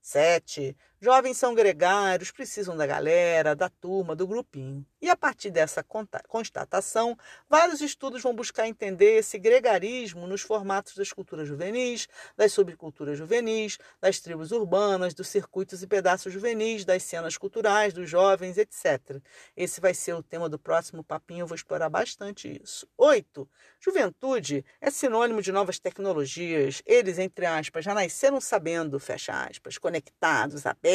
[0.02, 0.76] 7.
[0.98, 4.84] Jovens são gregários, precisam da galera, da turma, do grupinho.
[5.00, 5.84] E a partir dessa
[6.26, 7.16] constatação,
[7.50, 13.76] vários estudos vão buscar entender esse gregarismo nos formatos das culturas juvenis, das subculturas juvenis,
[14.00, 19.20] das tribos urbanas, dos circuitos e pedaços juvenis, das cenas culturais, dos jovens, etc.
[19.54, 22.88] Esse vai ser o tema do próximo papinho, eu vou explorar bastante isso.
[22.96, 23.46] 8.
[23.78, 26.82] Juventude é sinônimo de novas tecnologias.
[26.86, 30.85] Eles, entre aspas, já nasceram sabendo, fecha aspas, conectados, abertos,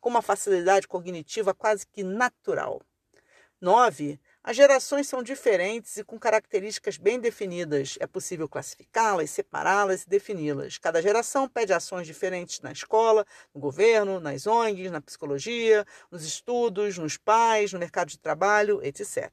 [0.00, 2.80] com uma facilidade cognitiva quase que natural.
[3.60, 4.20] 9.
[4.44, 7.96] As gerações são diferentes e com características bem definidas.
[7.98, 10.78] É possível classificá-las, separá-las e defini-las.
[10.78, 16.98] Cada geração pede ações diferentes na escola, no governo, nas ONGs, na psicologia, nos estudos,
[16.98, 19.32] nos pais, no mercado de trabalho, etc.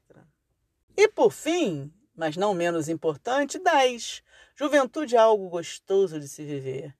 [0.96, 4.22] E por fim, mas não menos importante, 10.
[4.56, 6.94] Juventude é algo gostoso de se viver.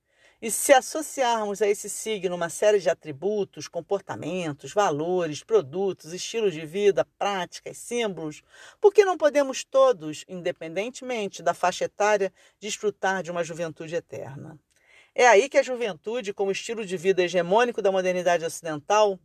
[0.45, 6.67] E se associarmos a esse signo uma série de atributos, comportamentos, valores, produtos, estilos de
[6.67, 8.43] vida, práticas, símbolos,
[8.79, 12.31] por que não podemos todos, independentemente da faixa etária,
[12.61, 14.59] desfrutar de uma juventude eterna?
[15.15, 19.19] É aí que a juventude, como estilo de vida hegemônico da modernidade ocidental,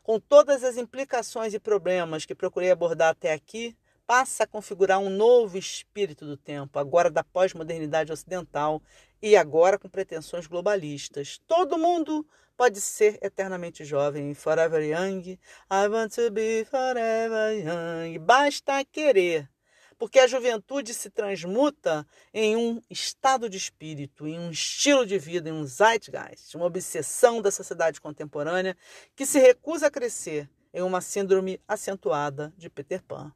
[0.00, 3.76] com todas as implicações e problemas que procurei abordar até aqui,
[4.12, 8.82] passa a configurar um novo espírito do tempo, agora da pós-modernidade ocidental
[9.22, 11.40] e agora com pretensões globalistas.
[11.46, 15.38] Todo mundo pode ser eternamente jovem, forever young.
[15.70, 18.18] I want to be forever young.
[18.18, 19.48] Basta querer,
[19.96, 25.48] porque a juventude se transmuta em um estado de espírito, em um estilo de vida,
[25.48, 28.76] em um zeitgeist, uma obsessão da sociedade contemporânea
[29.16, 33.32] que se recusa a crescer em uma síndrome acentuada de Peter Pan.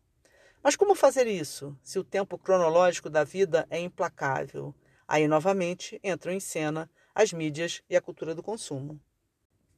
[0.66, 4.74] Mas como fazer isso se o tempo cronológico da vida é implacável?
[5.06, 9.00] Aí novamente entram em cena as mídias e a cultura do consumo.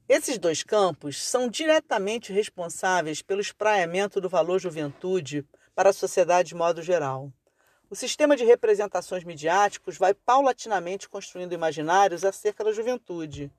[0.08, 6.54] Esses dois campos são diretamente responsáveis pelo espraiamento do valor juventude para a sociedade de
[6.54, 7.30] modo geral.
[7.90, 13.52] O sistema de representações midiáticos vai paulatinamente construindo imaginários acerca da juventude.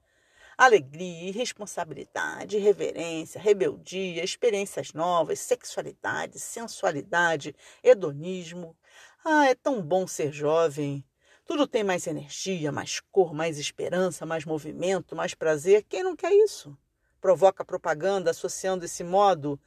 [0.59, 8.75] Alegria, irresponsabilidade, reverência, rebeldia, experiências novas, sexualidade, sensualidade, hedonismo.
[9.23, 11.01] Ah, é tão bom ser jovem.
[11.45, 15.85] Tudo tem mais energia, mais cor, mais esperança, mais movimento, mais prazer.
[15.87, 16.77] Quem não quer isso?
[17.21, 19.57] Provoca propaganda associando esse modo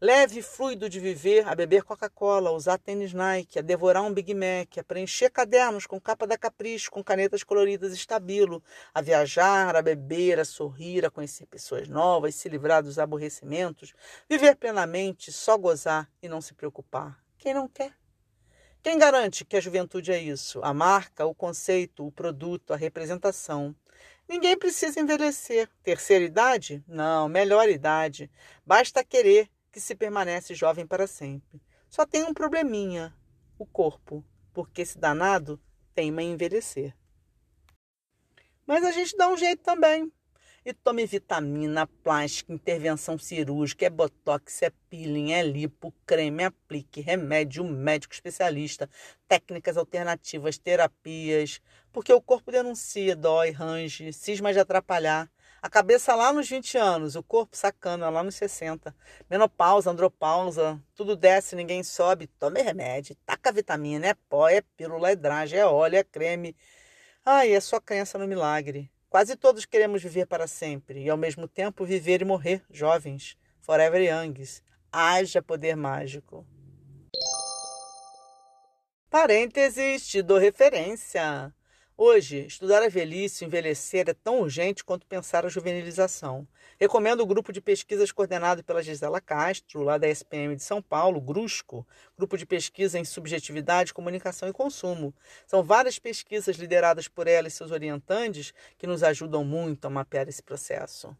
[0.00, 4.32] leve fluido de viver a beber Coca-Cola, a usar tênis Nike, a devorar um Big
[4.32, 8.62] Mac, a preencher cadernos com capa da Capricho, com canetas coloridas estabilo,
[8.94, 13.92] a viajar, a beber, a sorrir, a conhecer pessoas novas, se livrar dos aborrecimentos,
[14.28, 17.22] viver plenamente, só gozar e não se preocupar.
[17.36, 17.92] Quem não quer?
[18.82, 20.60] Quem garante que a juventude é isso?
[20.62, 23.76] A marca, o conceito, o produto, a representação.
[24.26, 25.68] Ninguém precisa envelhecer.
[25.82, 26.82] Terceira idade?
[26.88, 28.30] Não, melhor idade.
[28.64, 31.60] Basta querer que se permanece jovem para sempre.
[31.88, 33.14] Só tem um probleminha:
[33.58, 35.60] o corpo, porque esse danado
[35.94, 36.96] teima em envelhecer.
[38.66, 40.12] Mas a gente dá um jeito também.
[40.62, 47.64] E tome vitamina, plástica, intervenção cirúrgica, é botox, é peeling, é lipo, creme, aplique, remédio,
[47.64, 48.88] médico especialista,
[49.26, 55.30] técnicas alternativas, terapias, porque o corpo denuncia, dói, range, cisma de atrapalhar.
[55.62, 58.94] A cabeça lá nos 20 anos, o corpo sacana lá nos 60.
[59.28, 62.26] Menopausa, andropausa, tudo desce, ninguém sobe.
[62.26, 66.56] Tome remédio, taca vitamina, é pó, é pílula, é dragem, é óleo, é creme.
[67.24, 68.90] Ai, é só crença no milagre.
[69.10, 74.00] Quase todos queremos viver para sempre e, ao mesmo tempo, viver e morrer jovens, forever
[74.00, 74.62] youngs.
[74.90, 76.46] Haja poder mágico.
[79.10, 81.52] Parênteses, te dou referência.
[82.02, 86.48] Hoje, estudar a velhice e envelhecer é tão urgente quanto pensar a juvenilização.
[86.78, 91.20] Recomendo o grupo de pesquisas coordenado pela Gisela Castro, lá da SPM de São Paulo,
[91.20, 91.86] GRUSCO,
[92.16, 95.14] Grupo de Pesquisa em Subjetividade, Comunicação e Consumo.
[95.46, 100.26] São várias pesquisas lideradas por ela e seus orientantes que nos ajudam muito a mapear
[100.26, 101.14] esse processo.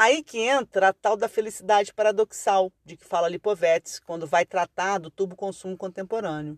[0.00, 4.98] Aí que entra a tal da felicidade paradoxal, de que fala Lipovetsky, quando vai tratar
[4.98, 6.56] do tubo consumo contemporâneo.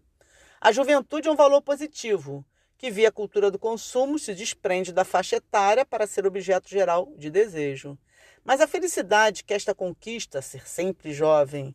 [0.60, 2.44] A juventude é um valor positivo,
[2.76, 7.14] que via a cultura do consumo se desprende da faixa etária para ser objeto geral
[7.16, 7.98] de desejo.
[8.44, 11.74] Mas a felicidade que esta conquista, ser sempre jovem,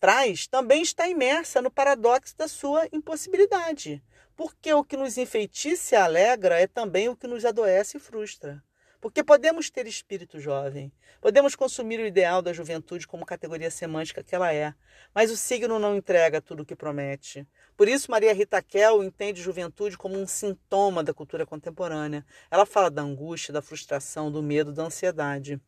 [0.00, 4.02] traz, também está imersa no paradoxo da sua impossibilidade,
[4.34, 8.60] porque o que nos enfeitiça e alegra é também o que nos adoece e frustra.
[9.06, 10.90] Porque podemos ter espírito jovem,
[11.20, 14.74] podemos consumir o ideal da juventude como categoria semântica que ela é,
[15.14, 17.46] mas o signo não entrega tudo o que promete.
[17.76, 22.26] Por isso, Maria Rita Kell entende juventude como um sintoma da cultura contemporânea.
[22.50, 25.60] Ela fala da angústia, da frustração, do medo, da ansiedade.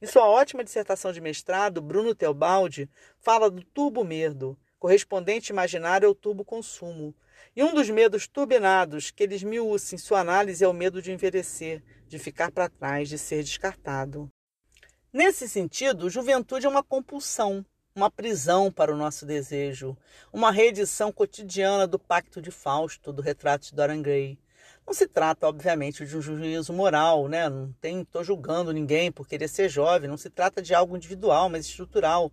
[0.00, 7.14] Em sua ótima dissertação de mestrado, Bruno Teobaldi fala do turbo-medo, correspondente imaginário ao turbo-consumo.
[7.54, 11.12] E um dos medos turbinados que ele esmiuça em sua análise é o medo de
[11.12, 14.30] envelhecer, de ficar para trás, de ser descartado.
[15.12, 19.96] Nesse sentido, juventude é uma compulsão, uma prisão para o nosso desejo,
[20.30, 24.38] uma reedição cotidiana do Pacto de Fausto, do retrato de Dorian Gray.
[24.86, 27.48] Não se trata, obviamente, de um juízo moral, né?
[27.48, 31.66] Não estou julgando ninguém por querer ser jovem, não se trata de algo individual, mas
[31.66, 32.30] estrutural.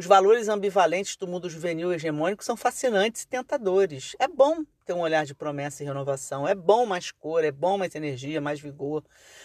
[0.00, 4.16] Os valores ambivalentes do mundo juvenil hegemônico são fascinantes e tentadores.
[4.18, 6.48] É bom ter um olhar de promessa e renovação.
[6.48, 9.04] É bom mais cor, é bom mais energia, mais vigor.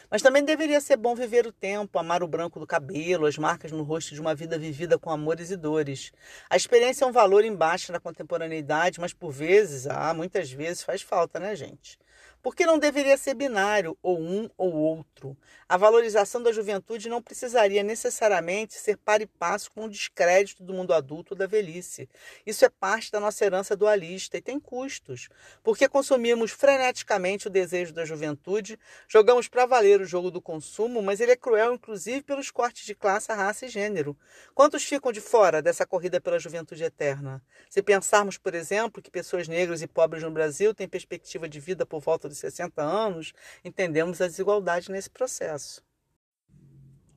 [0.09, 3.73] Mas também deveria ser bom viver o tempo, amar o branco do cabelo, as marcas
[3.73, 6.13] no rosto de uma vida vivida com amores e dores.
[6.49, 11.01] A experiência é um valor embaixo na contemporaneidade, mas por vezes, ah, muitas vezes faz
[11.01, 11.99] falta, né, gente?
[12.41, 15.35] Porque não deveria ser binário, ou um ou outro.
[15.67, 20.73] A valorização da juventude não precisaria necessariamente ser par e passo com o descrédito do
[20.73, 22.07] mundo adulto ou da velhice.
[22.45, 25.27] Isso é parte da nossa herança dualista e tem custos.
[25.63, 31.19] Porque consumimos freneticamente o desejo da juventude, jogamos para valer o jogo do consumo, mas
[31.19, 34.15] ele é cruel inclusive pelos cortes de classe, raça e gênero.
[34.53, 37.41] Quantos ficam de fora dessa corrida pela juventude eterna?
[37.69, 41.85] Se pensarmos, por exemplo, que pessoas negras e pobres no Brasil têm perspectiva de vida
[41.85, 43.33] por volta de 60 anos,
[43.63, 45.83] entendemos a desigualdade nesse processo.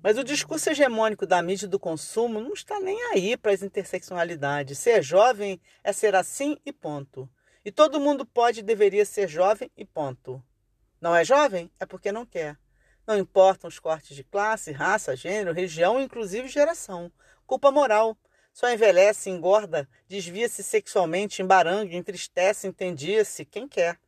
[0.03, 4.79] Mas o discurso hegemônico da mídia do consumo não está nem aí para as interseccionalidades.
[4.79, 7.29] Ser jovem é ser assim e ponto.
[7.65, 10.43] E todo mundo pode e deveria ser jovem e ponto.
[11.01, 11.71] Não é jovem?
[11.79, 12.57] É porque não quer.
[13.07, 17.13] Não importam os cortes de classe, raça, gênero, região, inclusive geração.
[17.47, 18.17] Culpa moral.
[18.53, 23.99] Só envelhece, engorda, desvia-se sexualmente, embarangue, entristece, entendia-se quem quer.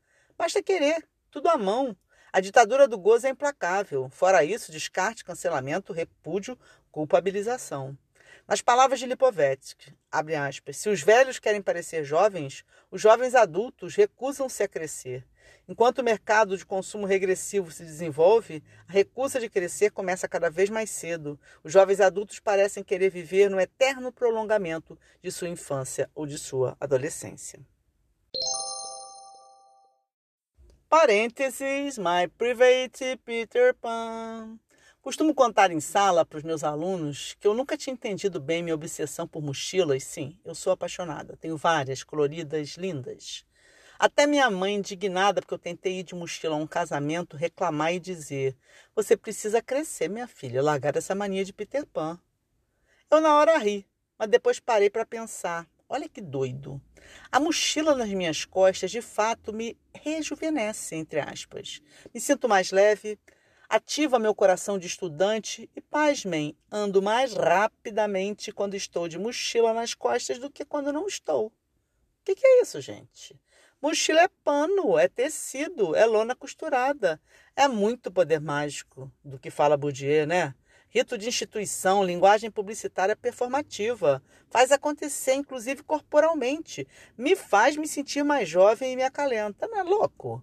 [0.41, 1.95] Basta querer, tudo à mão.
[2.32, 4.09] A ditadura do gozo é implacável.
[4.09, 6.59] Fora isso, descarte, cancelamento, repúdio,
[6.91, 7.95] culpabilização.
[8.49, 13.95] Nas palavras de Lipovetsky, abre aspas, se os velhos querem parecer jovens, os jovens adultos
[13.95, 15.26] recusam-se a crescer.
[15.68, 20.70] Enquanto o mercado de consumo regressivo se desenvolve, a recusa de crescer começa cada vez
[20.70, 21.38] mais cedo.
[21.62, 26.78] Os jovens adultos parecem querer viver no eterno prolongamento de sua infância ou de sua
[26.80, 27.61] adolescência.
[30.91, 34.59] Parênteses, my private Peter Pan.
[35.01, 38.74] Costumo contar em sala para os meus alunos que eu nunca tinha entendido bem minha
[38.74, 40.03] obsessão por mochilas.
[40.03, 41.36] Sim, eu sou apaixonada.
[41.36, 43.47] Tenho várias, coloridas, lindas.
[44.01, 48.01] Até minha mãe, indignada porque eu tentei ir de mochila a um casamento, reclamar e
[48.01, 48.57] dizer:
[48.93, 52.18] Você precisa crescer, minha filha, largar essa mania de Peter Pan.
[53.09, 53.86] Eu na hora ri,
[54.18, 55.68] mas depois parei para pensar.
[55.93, 56.80] Olha que doido.
[57.32, 61.82] A mochila nas minhas costas de fato me rejuvenesce, entre aspas.
[62.14, 63.18] Me sinto mais leve,
[63.68, 69.93] ativa meu coração de estudante e, pasmem, ando mais rapidamente quando estou de mochila nas
[69.93, 71.47] costas do que quando não estou.
[71.47, 71.53] O
[72.24, 73.36] que, que é isso, gente?
[73.82, 77.20] Mochila é pano, é tecido, é lona costurada.
[77.57, 80.55] É muito poder mágico do que fala Bourdieu, né?
[80.93, 84.20] Rito de instituição, linguagem publicitária performativa.
[84.51, 86.84] Faz acontecer, inclusive corporalmente.
[87.16, 89.68] Me faz me sentir mais jovem e me acalenta.
[89.68, 90.43] Não é louco?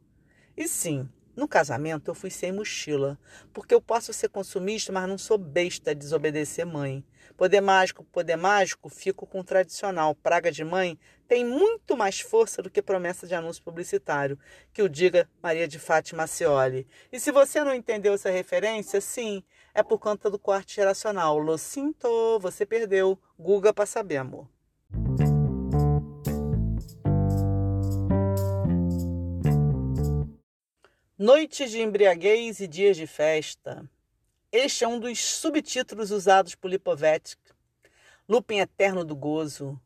[0.56, 3.20] E sim, no casamento eu fui sem mochila,
[3.54, 7.04] porque eu posso ser consumista, mas não sou besta de desobedecer mãe.
[7.36, 10.16] Poder mágico, poder mágico, fico com o tradicional.
[10.16, 14.40] Praga de mãe tem muito mais força do que promessa de anúncio publicitário,
[14.74, 16.88] que o diga Maria de Fátima Cioli.
[17.12, 19.44] E se você não entendeu essa referência, sim,
[19.78, 21.38] é por conta do corte geracional.
[21.38, 23.16] Lo sinto, você perdeu.
[23.38, 24.50] Guga para saber, amor.
[31.16, 33.88] Noites de embriaguez e dias de festa.
[34.52, 37.54] Este é um dos subtítulos usados por Lipovetsky.
[38.28, 39.80] Lupin eterno do gozo,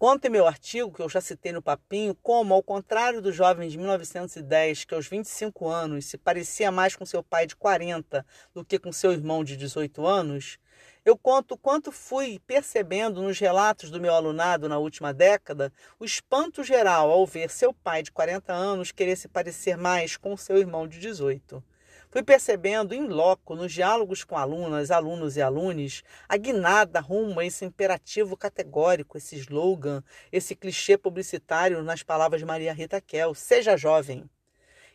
[0.00, 3.68] Conta em meu artigo, que eu já citei no papinho, como, ao contrário do jovem
[3.68, 8.24] de 1910, que aos 25 anos se parecia mais com seu pai de 40
[8.54, 10.58] do que com seu irmão de 18 anos,
[11.04, 16.64] eu conto quanto fui percebendo nos relatos do meu alunado na última década o espanto
[16.64, 20.88] geral ao ver seu pai de 40 anos querer se parecer mais com seu irmão
[20.88, 21.62] de 18.
[22.10, 27.44] Fui percebendo em loco, nos diálogos com alunas, alunos e alunos, a guinada rumo a
[27.44, 30.02] esse imperativo categórico, esse slogan,
[30.32, 34.28] esse clichê publicitário nas palavras de Maria Rita Kell, seja jovem.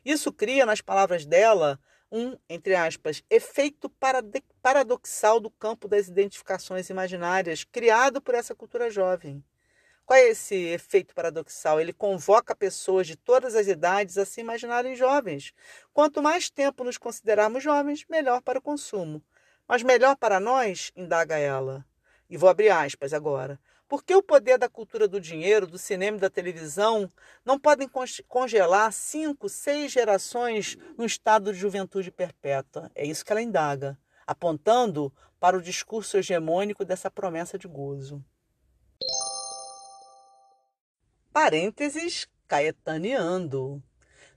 [0.04, 1.80] Isso cria nas palavras dela
[2.12, 3.90] um, entre aspas, efeito
[4.62, 9.42] paradoxal do campo das identificações imaginárias criado por essa cultura jovem.
[10.06, 11.82] Qual é esse efeito paradoxal?
[11.82, 15.52] Ele convoca pessoas de todas as idades a se imaginarem jovens.
[15.92, 19.20] Quanto mais tempo nos considerarmos jovens, melhor para o consumo.
[19.68, 21.84] Mas melhor para nós, indaga ela.
[22.30, 23.60] E vou abrir aspas agora.
[23.88, 27.12] Por que o poder da cultura do dinheiro, do cinema e da televisão
[27.44, 27.90] não podem
[28.28, 32.92] congelar cinco, seis gerações num estado de juventude perpétua?
[32.94, 33.98] É isso que ela indaga,
[34.28, 38.24] apontando para o discurso hegemônico dessa promessa de gozo
[41.36, 43.84] parênteses, caetaneando.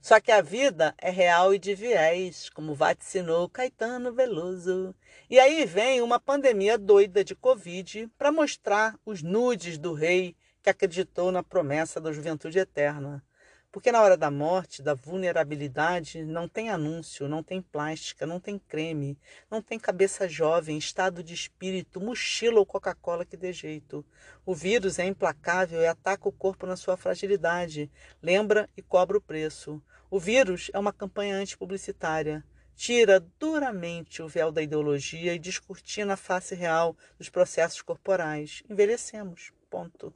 [0.01, 4.93] Só que a vida é real e de viés, como vaticinou Caetano Veloso.
[5.29, 10.69] E aí vem uma pandemia doida de Covid para mostrar os nudes do rei que
[10.69, 13.23] acreditou na promessa da juventude eterna.
[13.71, 18.57] Porque na hora da morte, da vulnerabilidade, não tem anúncio, não tem plástica, não tem
[18.57, 19.15] creme,
[19.49, 24.03] não tem cabeça jovem, estado de espírito, mochila ou Coca-Cola que dê jeito.
[24.43, 27.91] O vírus é implacável e ataca o corpo na sua fragilidade,
[28.23, 29.79] lembra e cobra o preço.
[30.09, 32.43] O vírus é uma campanha antipublicitária.
[32.75, 38.63] Tira duramente o véu da ideologia e descortina a face real dos processos corporais.
[38.67, 39.51] Envelhecemos.
[39.69, 40.11] Ponto.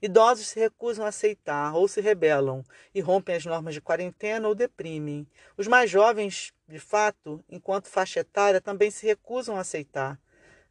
[0.00, 2.64] Idosos se recusam a aceitar ou se rebelam
[2.94, 5.26] e rompem as normas de quarentena ou deprimem.
[5.56, 10.18] Os mais jovens, de fato, enquanto faixa etária, também se recusam a aceitar.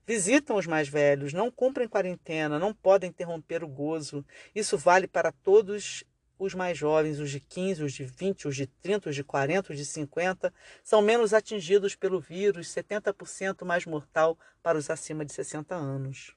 [0.05, 4.25] Visitam os mais velhos, não cumprem quarentena, não podem interromper o gozo.
[4.55, 6.05] Isso vale para todos
[6.39, 9.73] os mais jovens, os de 15, os de 20, os de 30, os de 40,
[9.73, 10.53] os de 50,
[10.83, 16.33] são menos atingidos pelo vírus, 70% mais mortal para os acima de 60 anos.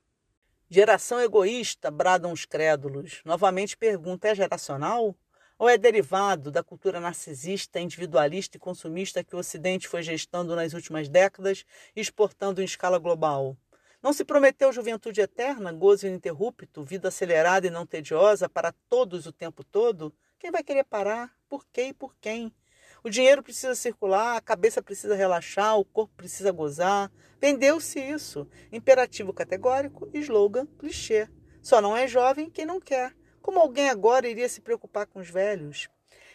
[0.73, 3.23] Geração egoísta, bradam os crédulos.
[3.25, 5.17] Novamente pergunta: é geracional?
[5.59, 10.73] Ou é derivado da cultura narcisista, individualista e consumista que o Ocidente foi gestando nas
[10.73, 11.65] últimas décadas
[11.95, 13.57] e exportando em escala global?
[14.01, 19.33] Não se prometeu juventude eterna, gozo ininterrupto, vida acelerada e não tediosa para todos o
[19.33, 20.15] tempo todo?
[20.39, 21.37] Quem vai querer parar?
[21.49, 22.55] Por quê e por quem?
[23.03, 27.11] O dinheiro precisa circular, a cabeça precisa relaxar, o corpo precisa gozar.
[27.41, 28.47] Vendeu-se isso.
[28.71, 31.29] Imperativo categórico, slogan, clichê.
[31.63, 33.15] Só não é jovem quem não quer.
[33.41, 35.89] Como alguém agora iria se preocupar com os velhos?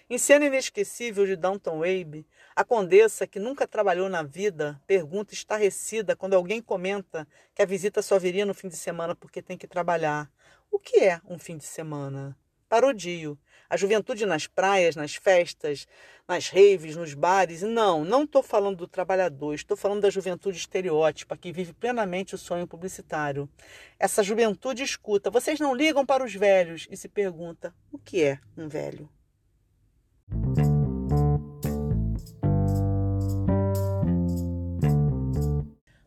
[0.10, 6.16] Em cena inesquecível de Downton Abbey, a condessa, que nunca trabalhou na vida, pergunta estarrecida
[6.16, 9.68] quando alguém comenta que a visita só viria no fim de semana porque tem que
[9.68, 10.32] trabalhar.
[10.70, 12.38] O que é um fim de semana?
[12.68, 13.38] Parodio.
[13.70, 15.88] A juventude nas praias, nas festas,
[16.28, 17.62] nas raves, nos bares.
[17.62, 22.38] Não, não estou falando do trabalhador, estou falando da juventude estereótipa que vive plenamente o
[22.38, 23.50] sonho publicitário.
[24.00, 28.40] Essa juventude escuta, vocês não ligam para os velhos e se pergunta: o que é
[28.58, 29.10] um velho?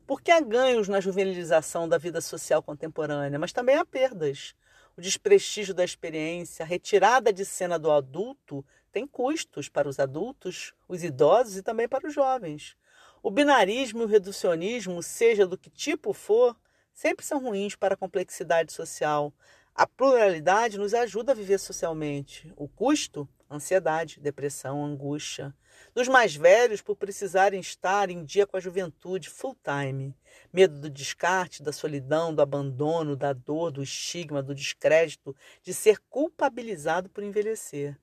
[0.06, 4.54] Porque há ganhos na juvenilização da vida social contemporânea, mas também há perdas
[4.98, 10.74] o desprestígio da experiência, a retirada de cena do adulto tem custos para os adultos,
[10.88, 12.76] os idosos e também para os jovens.
[13.22, 16.56] O binarismo e o reducionismo, seja do que tipo for,
[16.92, 19.32] sempre são ruins para a complexidade social.
[19.78, 22.52] A pluralidade nos ajuda a viver socialmente.
[22.56, 23.28] O custo?
[23.48, 25.54] Ansiedade, depressão, angústia
[25.94, 30.12] dos mais velhos por precisarem estar em dia com a juventude full time.
[30.52, 36.00] Medo do descarte, da solidão, do abandono, da dor, do estigma, do descrédito, de ser
[36.10, 37.96] culpabilizado por envelhecer.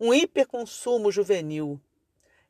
[0.00, 1.80] Um hiperconsumo juvenil.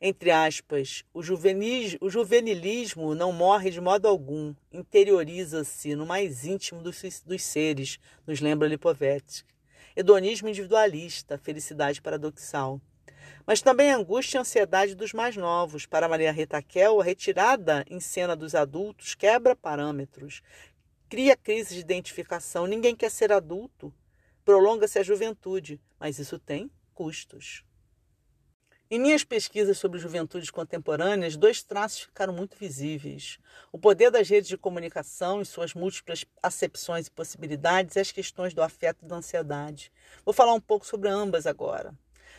[0.07, 7.23] Entre aspas, o, o juvenilismo não morre de modo algum, interioriza-se no mais íntimo dos,
[7.25, 9.49] dos seres, nos lembra Lipovetsky.
[9.97, 12.79] Hedonismo individualista, felicidade paradoxal
[13.47, 15.87] mas também a angústia e a ansiedade dos mais novos.
[15.87, 20.43] Para Maria Rita Kel, a retirada em cena dos adultos quebra parâmetros,
[21.09, 22.67] cria crise de identificação.
[22.67, 23.93] Ninguém quer ser adulto,
[24.45, 27.65] prolonga-se a juventude, mas isso tem custos.
[28.95, 33.41] Em minhas pesquisas sobre juventudes contemporâneas, dois traços ficaram muito visíveis:
[33.73, 38.55] o poder das redes de comunicação e suas múltiplas acepções e possibilidades, e as questões
[38.55, 39.91] do afeto e da ansiedade.
[40.25, 41.93] Vou falar um pouco sobre ambas agora.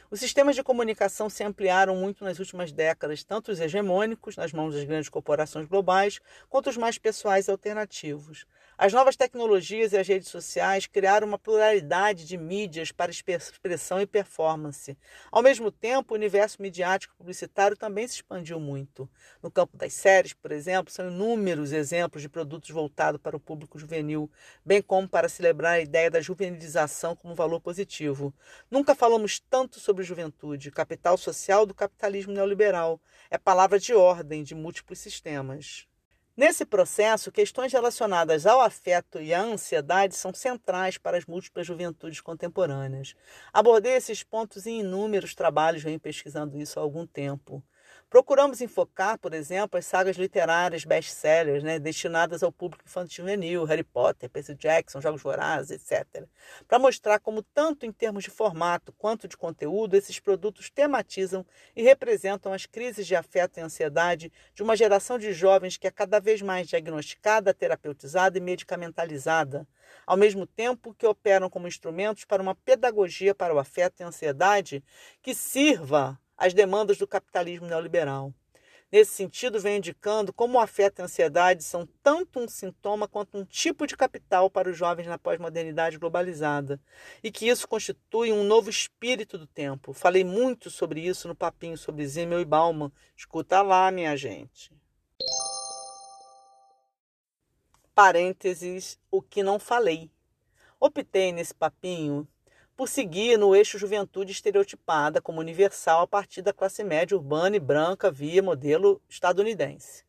[0.09, 4.73] Os sistemas de comunicação se ampliaram muito nas últimas décadas, tanto os hegemônicos, nas mãos
[4.73, 8.45] das grandes corporações globais, quanto os mais pessoais e alternativos.
[8.77, 14.05] As novas tecnologias e as redes sociais criaram uma pluralidade de mídias para expressão e
[14.05, 14.97] performance.
[15.31, 19.09] Ao mesmo tempo, o universo midiático publicitário também se expandiu muito.
[19.41, 23.79] No campo das séries, por exemplo, são inúmeros exemplos de produtos voltados para o público
[23.79, 24.29] juvenil,
[24.65, 28.33] bem como para celebrar a ideia da juvenilização como valor positivo.
[28.69, 32.99] Nunca falamos tanto sobre juventude, capital social do capitalismo neoliberal.
[33.31, 35.87] É palavra de ordem de múltiplos sistemas.
[36.37, 42.19] Nesse processo, questões relacionadas ao afeto e à ansiedade são centrais para as múltiplas juventudes
[42.19, 43.15] contemporâneas.
[43.53, 47.63] Abordei esses pontos em inúmeros trabalhos, venho pesquisando isso há algum tempo.
[48.15, 53.83] Procuramos enfocar, por exemplo, as sagas literárias best-sellers, né, destinadas ao público infantil juvenil, Harry
[53.83, 56.23] Potter, Percy Jackson, Jogos Vorazes, etc.,
[56.65, 61.45] para mostrar como, tanto em termos de formato quanto de conteúdo, esses produtos tematizam
[61.75, 65.91] e representam as crises de afeto e ansiedade de uma geração de jovens que é
[65.91, 69.67] cada vez mais diagnosticada, terapeutizada e medicamentalizada,
[70.07, 74.81] ao mesmo tempo que operam como instrumentos para uma pedagogia para o afeto e ansiedade
[75.21, 78.33] que sirva as demandas do capitalismo neoliberal.
[78.91, 83.37] Nesse sentido, vem indicando como o afeto e a ansiedade são tanto um sintoma quanto
[83.37, 86.79] um tipo de capital para os jovens na pós-modernidade globalizada,
[87.23, 89.91] e que isso constitui um novo espírito do tempo.
[89.91, 92.91] Falei muito sobre isso no papinho sobre Zimmel e Bauman.
[93.17, 94.71] Escuta lá, minha gente.
[97.93, 100.11] Parênteses, o que não falei.
[100.79, 102.27] Optei nesse papinho
[102.75, 107.59] por seguir no eixo juventude estereotipada como universal a partir da classe média urbana e
[107.59, 110.03] branca via modelo estadunidense.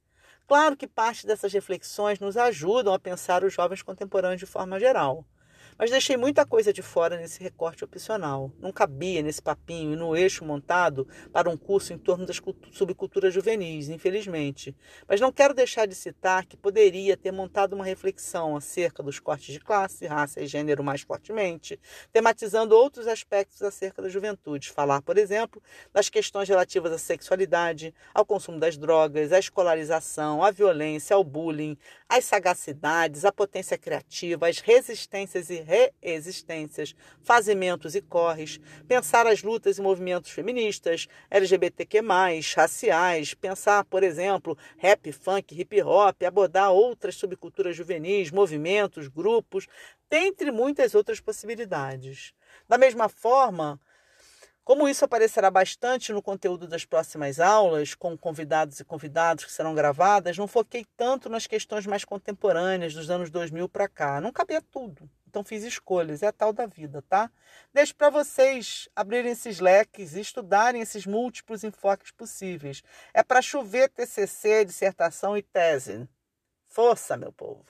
[0.48, 5.24] Claro que parte dessas reflexões nos ajudam a pensar os jovens contemporâneos de forma geral.
[5.78, 8.50] Mas deixei muita coisa de fora nesse recorte opcional.
[8.58, 12.40] Não cabia nesse papinho e no eixo montado para um curso em torno das
[12.72, 14.74] subculturas juvenis, infelizmente.
[15.06, 19.52] Mas não quero deixar de citar que poderia ter montado uma reflexão acerca dos cortes
[19.52, 21.78] de classe, raça e gênero mais fortemente,
[22.10, 24.70] tematizando outros aspectos acerca da juventude.
[24.70, 25.62] Falar, por exemplo,
[25.92, 31.76] das questões relativas à sexualidade, ao consumo das drogas, à escolarização, à violência, ao bullying,
[32.08, 39.78] às sagacidades, à potência criativa, às resistências e reexistências, fazimentos e corres, pensar as lutas
[39.78, 42.00] e movimentos feministas, LGBTQ+,
[42.54, 49.66] raciais, pensar, por exemplo, rap, funk, hip hop, abordar outras subculturas juvenis, movimentos, grupos,
[50.08, 52.32] dentre muitas outras possibilidades.
[52.68, 53.80] Da mesma forma,
[54.66, 59.76] como isso aparecerá bastante no conteúdo das próximas aulas, com convidados e convidados que serão
[59.76, 64.20] gravadas, não foquei tanto nas questões mais contemporâneas dos anos 2000 para cá.
[64.20, 65.08] Não cabia tudo.
[65.28, 67.30] Então fiz escolhas, é a tal da vida, tá?
[67.72, 72.82] Deixo para vocês abrirem esses leques e estudarem esses múltiplos enfoques possíveis.
[73.14, 76.08] É para chover TCC, dissertação e tese.
[76.66, 77.64] Força, meu povo!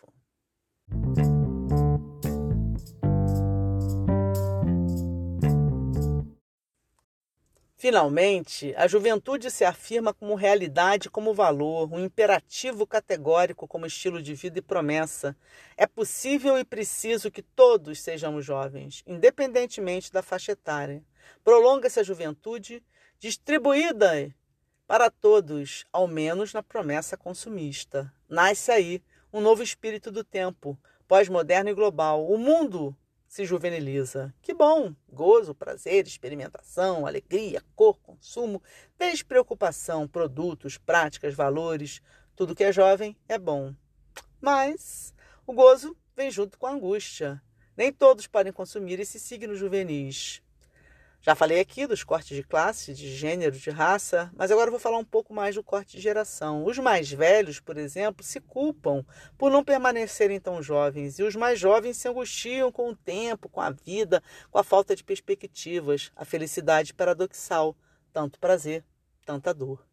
[7.79, 14.33] Finalmente, a juventude se afirma como realidade, como valor, um imperativo categórico como estilo de
[14.33, 15.37] vida e promessa.
[15.77, 21.05] É possível e preciso que todos sejamos jovens, independentemente da faixa etária.
[21.45, 22.83] Prolonga-se a juventude,
[23.18, 24.35] distribuída
[24.87, 28.11] para todos, ao menos na promessa consumista.
[28.27, 32.27] Nasce aí um novo espírito do tempo, pós-moderno e global.
[32.27, 32.97] O mundo
[33.29, 34.35] se juveniliza.
[34.41, 34.95] Que bom!
[35.09, 38.62] Gozo, prazer, experimentação, alegria, cor, consumo,
[38.99, 42.01] despreocupação, produtos, práticas, valores.
[42.35, 43.74] Tudo que é jovem é bom.
[44.41, 45.14] Mas
[45.47, 47.43] o gozo vem junto com a angústia.
[47.77, 50.43] Nem todos podem consumir esse signo juvenis.
[51.27, 54.99] Já falei aqui dos cortes de classe, de gênero, de raça, mas agora vou falar
[54.99, 56.64] um pouco mais do corte de geração.
[56.64, 59.05] Os mais velhos, por exemplo, se culpam
[59.37, 63.61] por não permanecerem tão jovens, e os mais jovens se angustiam com o tempo, com
[63.61, 64.22] a vida,
[64.53, 67.77] com a falta de perspectivas, a felicidade paradoxal,
[68.12, 68.85] tanto prazer,
[69.24, 69.85] tanta dor.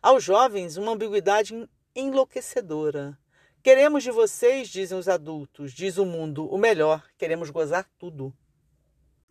[0.00, 3.18] Aos jovens, uma ambiguidade enlouquecedora.
[3.62, 8.34] Queremos de vocês, dizem os adultos, diz o mundo, o melhor, queremos gozar tudo.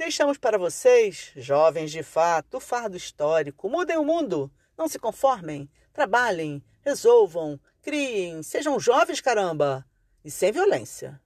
[0.01, 3.69] Deixamos para vocês, jovens de fato, o fardo histórico.
[3.69, 9.85] Mudem o mundo, não se conformem, trabalhem, resolvam, criem, sejam jovens, caramba!
[10.25, 11.21] E sem violência.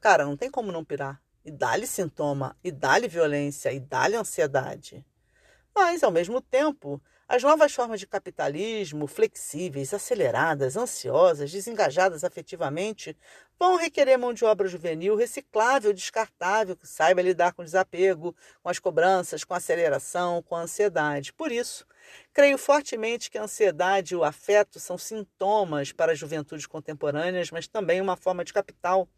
[0.00, 1.20] Cara, não tem como não pirar.
[1.44, 5.04] E dá-lhe sintoma, e dá-lhe violência, e dá-lhe ansiedade.
[5.74, 13.16] Mas, ao mesmo tempo, as novas formas de capitalismo, flexíveis, aceleradas, ansiosas, desengajadas afetivamente,
[13.58, 18.78] vão requerer mão de obra juvenil reciclável, descartável, que saiba lidar com desapego, com as
[18.78, 21.32] cobranças, com a aceleração, com a ansiedade.
[21.32, 21.86] Por isso,
[22.32, 27.66] creio fortemente que a ansiedade e o afeto são sintomas para as juventudes contemporâneas, mas
[27.66, 29.08] também uma forma de capital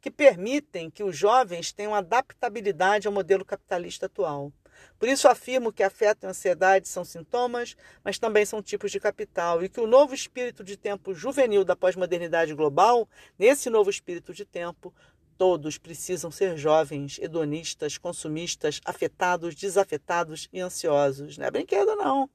[0.00, 4.52] que permitem que os jovens tenham adaptabilidade ao modelo capitalista atual.
[4.98, 9.62] Por isso afirmo que afeto e ansiedade são sintomas, mas também são tipos de capital,
[9.62, 13.08] e que o novo espírito de tempo juvenil da pós-modernidade global,
[13.38, 14.94] nesse novo espírito de tempo,
[15.36, 21.36] todos precisam ser jovens, hedonistas, consumistas, afetados, desafetados e ansiosos.
[21.36, 22.30] Não é brinquedo, não.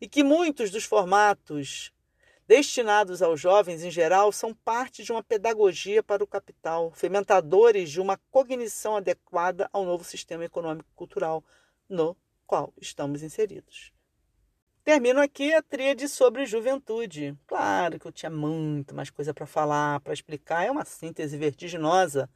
[0.00, 1.92] E que muitos dos formatos
[2.50, 8.00] destinados aos jovens em geral são parte de uma pedagogia para o capital, fermentadores de
[8.00, 11.44] uma cognição adequada ao novo sistema econômico cultural
[11.90, 12.16] no
[12.46, 13.92] qual estamos inseridos.
[14.82, 17.36] Termino aqui a tríade sobre juventude.
[17.46, 22.30] Claro que eu tinha muito mais coisa para falar, para explicar, é uma síntese vertiginosa,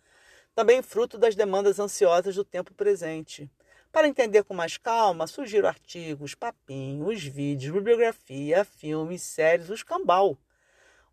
[0.54, 3.50] também fruto das demandas ansiosas do tempo presente.
[3.90, 10.36] Para entender com mais calma, sugiro artigos, papinhos, vídeos, bibliografia, filmes, séries, os cambal.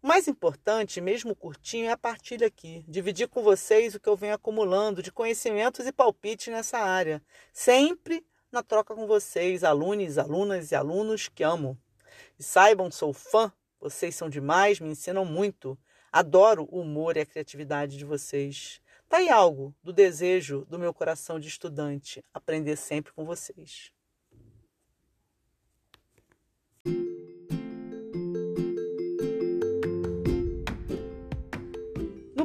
[0.02, 4.16] O mais importante, mesmo curtinho, é a partilha aqui, dividir com vocês o que eu
[4.16, 7.22] venho acumulando de conhecimentos e palpites nessa área,
[7.54, 11.78] sempre na troca com vocês, alunos, alunas e alunos que amo.
[12.38, 15.78] E saibam, sou fã, vocês são demais, me ensinam muito.
[16.12, 18.82] Adoro o humor e a criatividade de vocês.
[19.08, 23.91] Tá aí algo do desejo do meu coração de estudante, aprender sempre com vocês.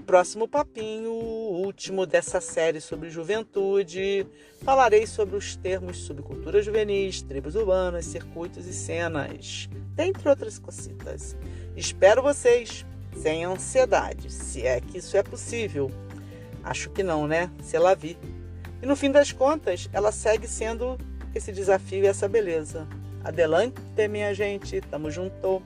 [0.07, 4.27] Próximo papinho, último dessa série sobre juventude,
[4.63, 11.37] falarei sobre os termos subcultura juvenis, tribos urbanas, circuitos e cenas, dentre outras cositas.
[11.77, 12.87] Espero vocês!
[13.17, 15.91] sem ansiedade, se é que isso é possível.
[16.63, 17.51] Acho que não, né?
[17.63, 18.19] Se ela vi.
[18.83, 20.99] E no fim das contas, ela segue sendo
[21.35, 22.87] esse desafio e essa beleza.
[23.25, 24.81] Adelante, minha gente.
[24.81, 25.63] Tamo junto.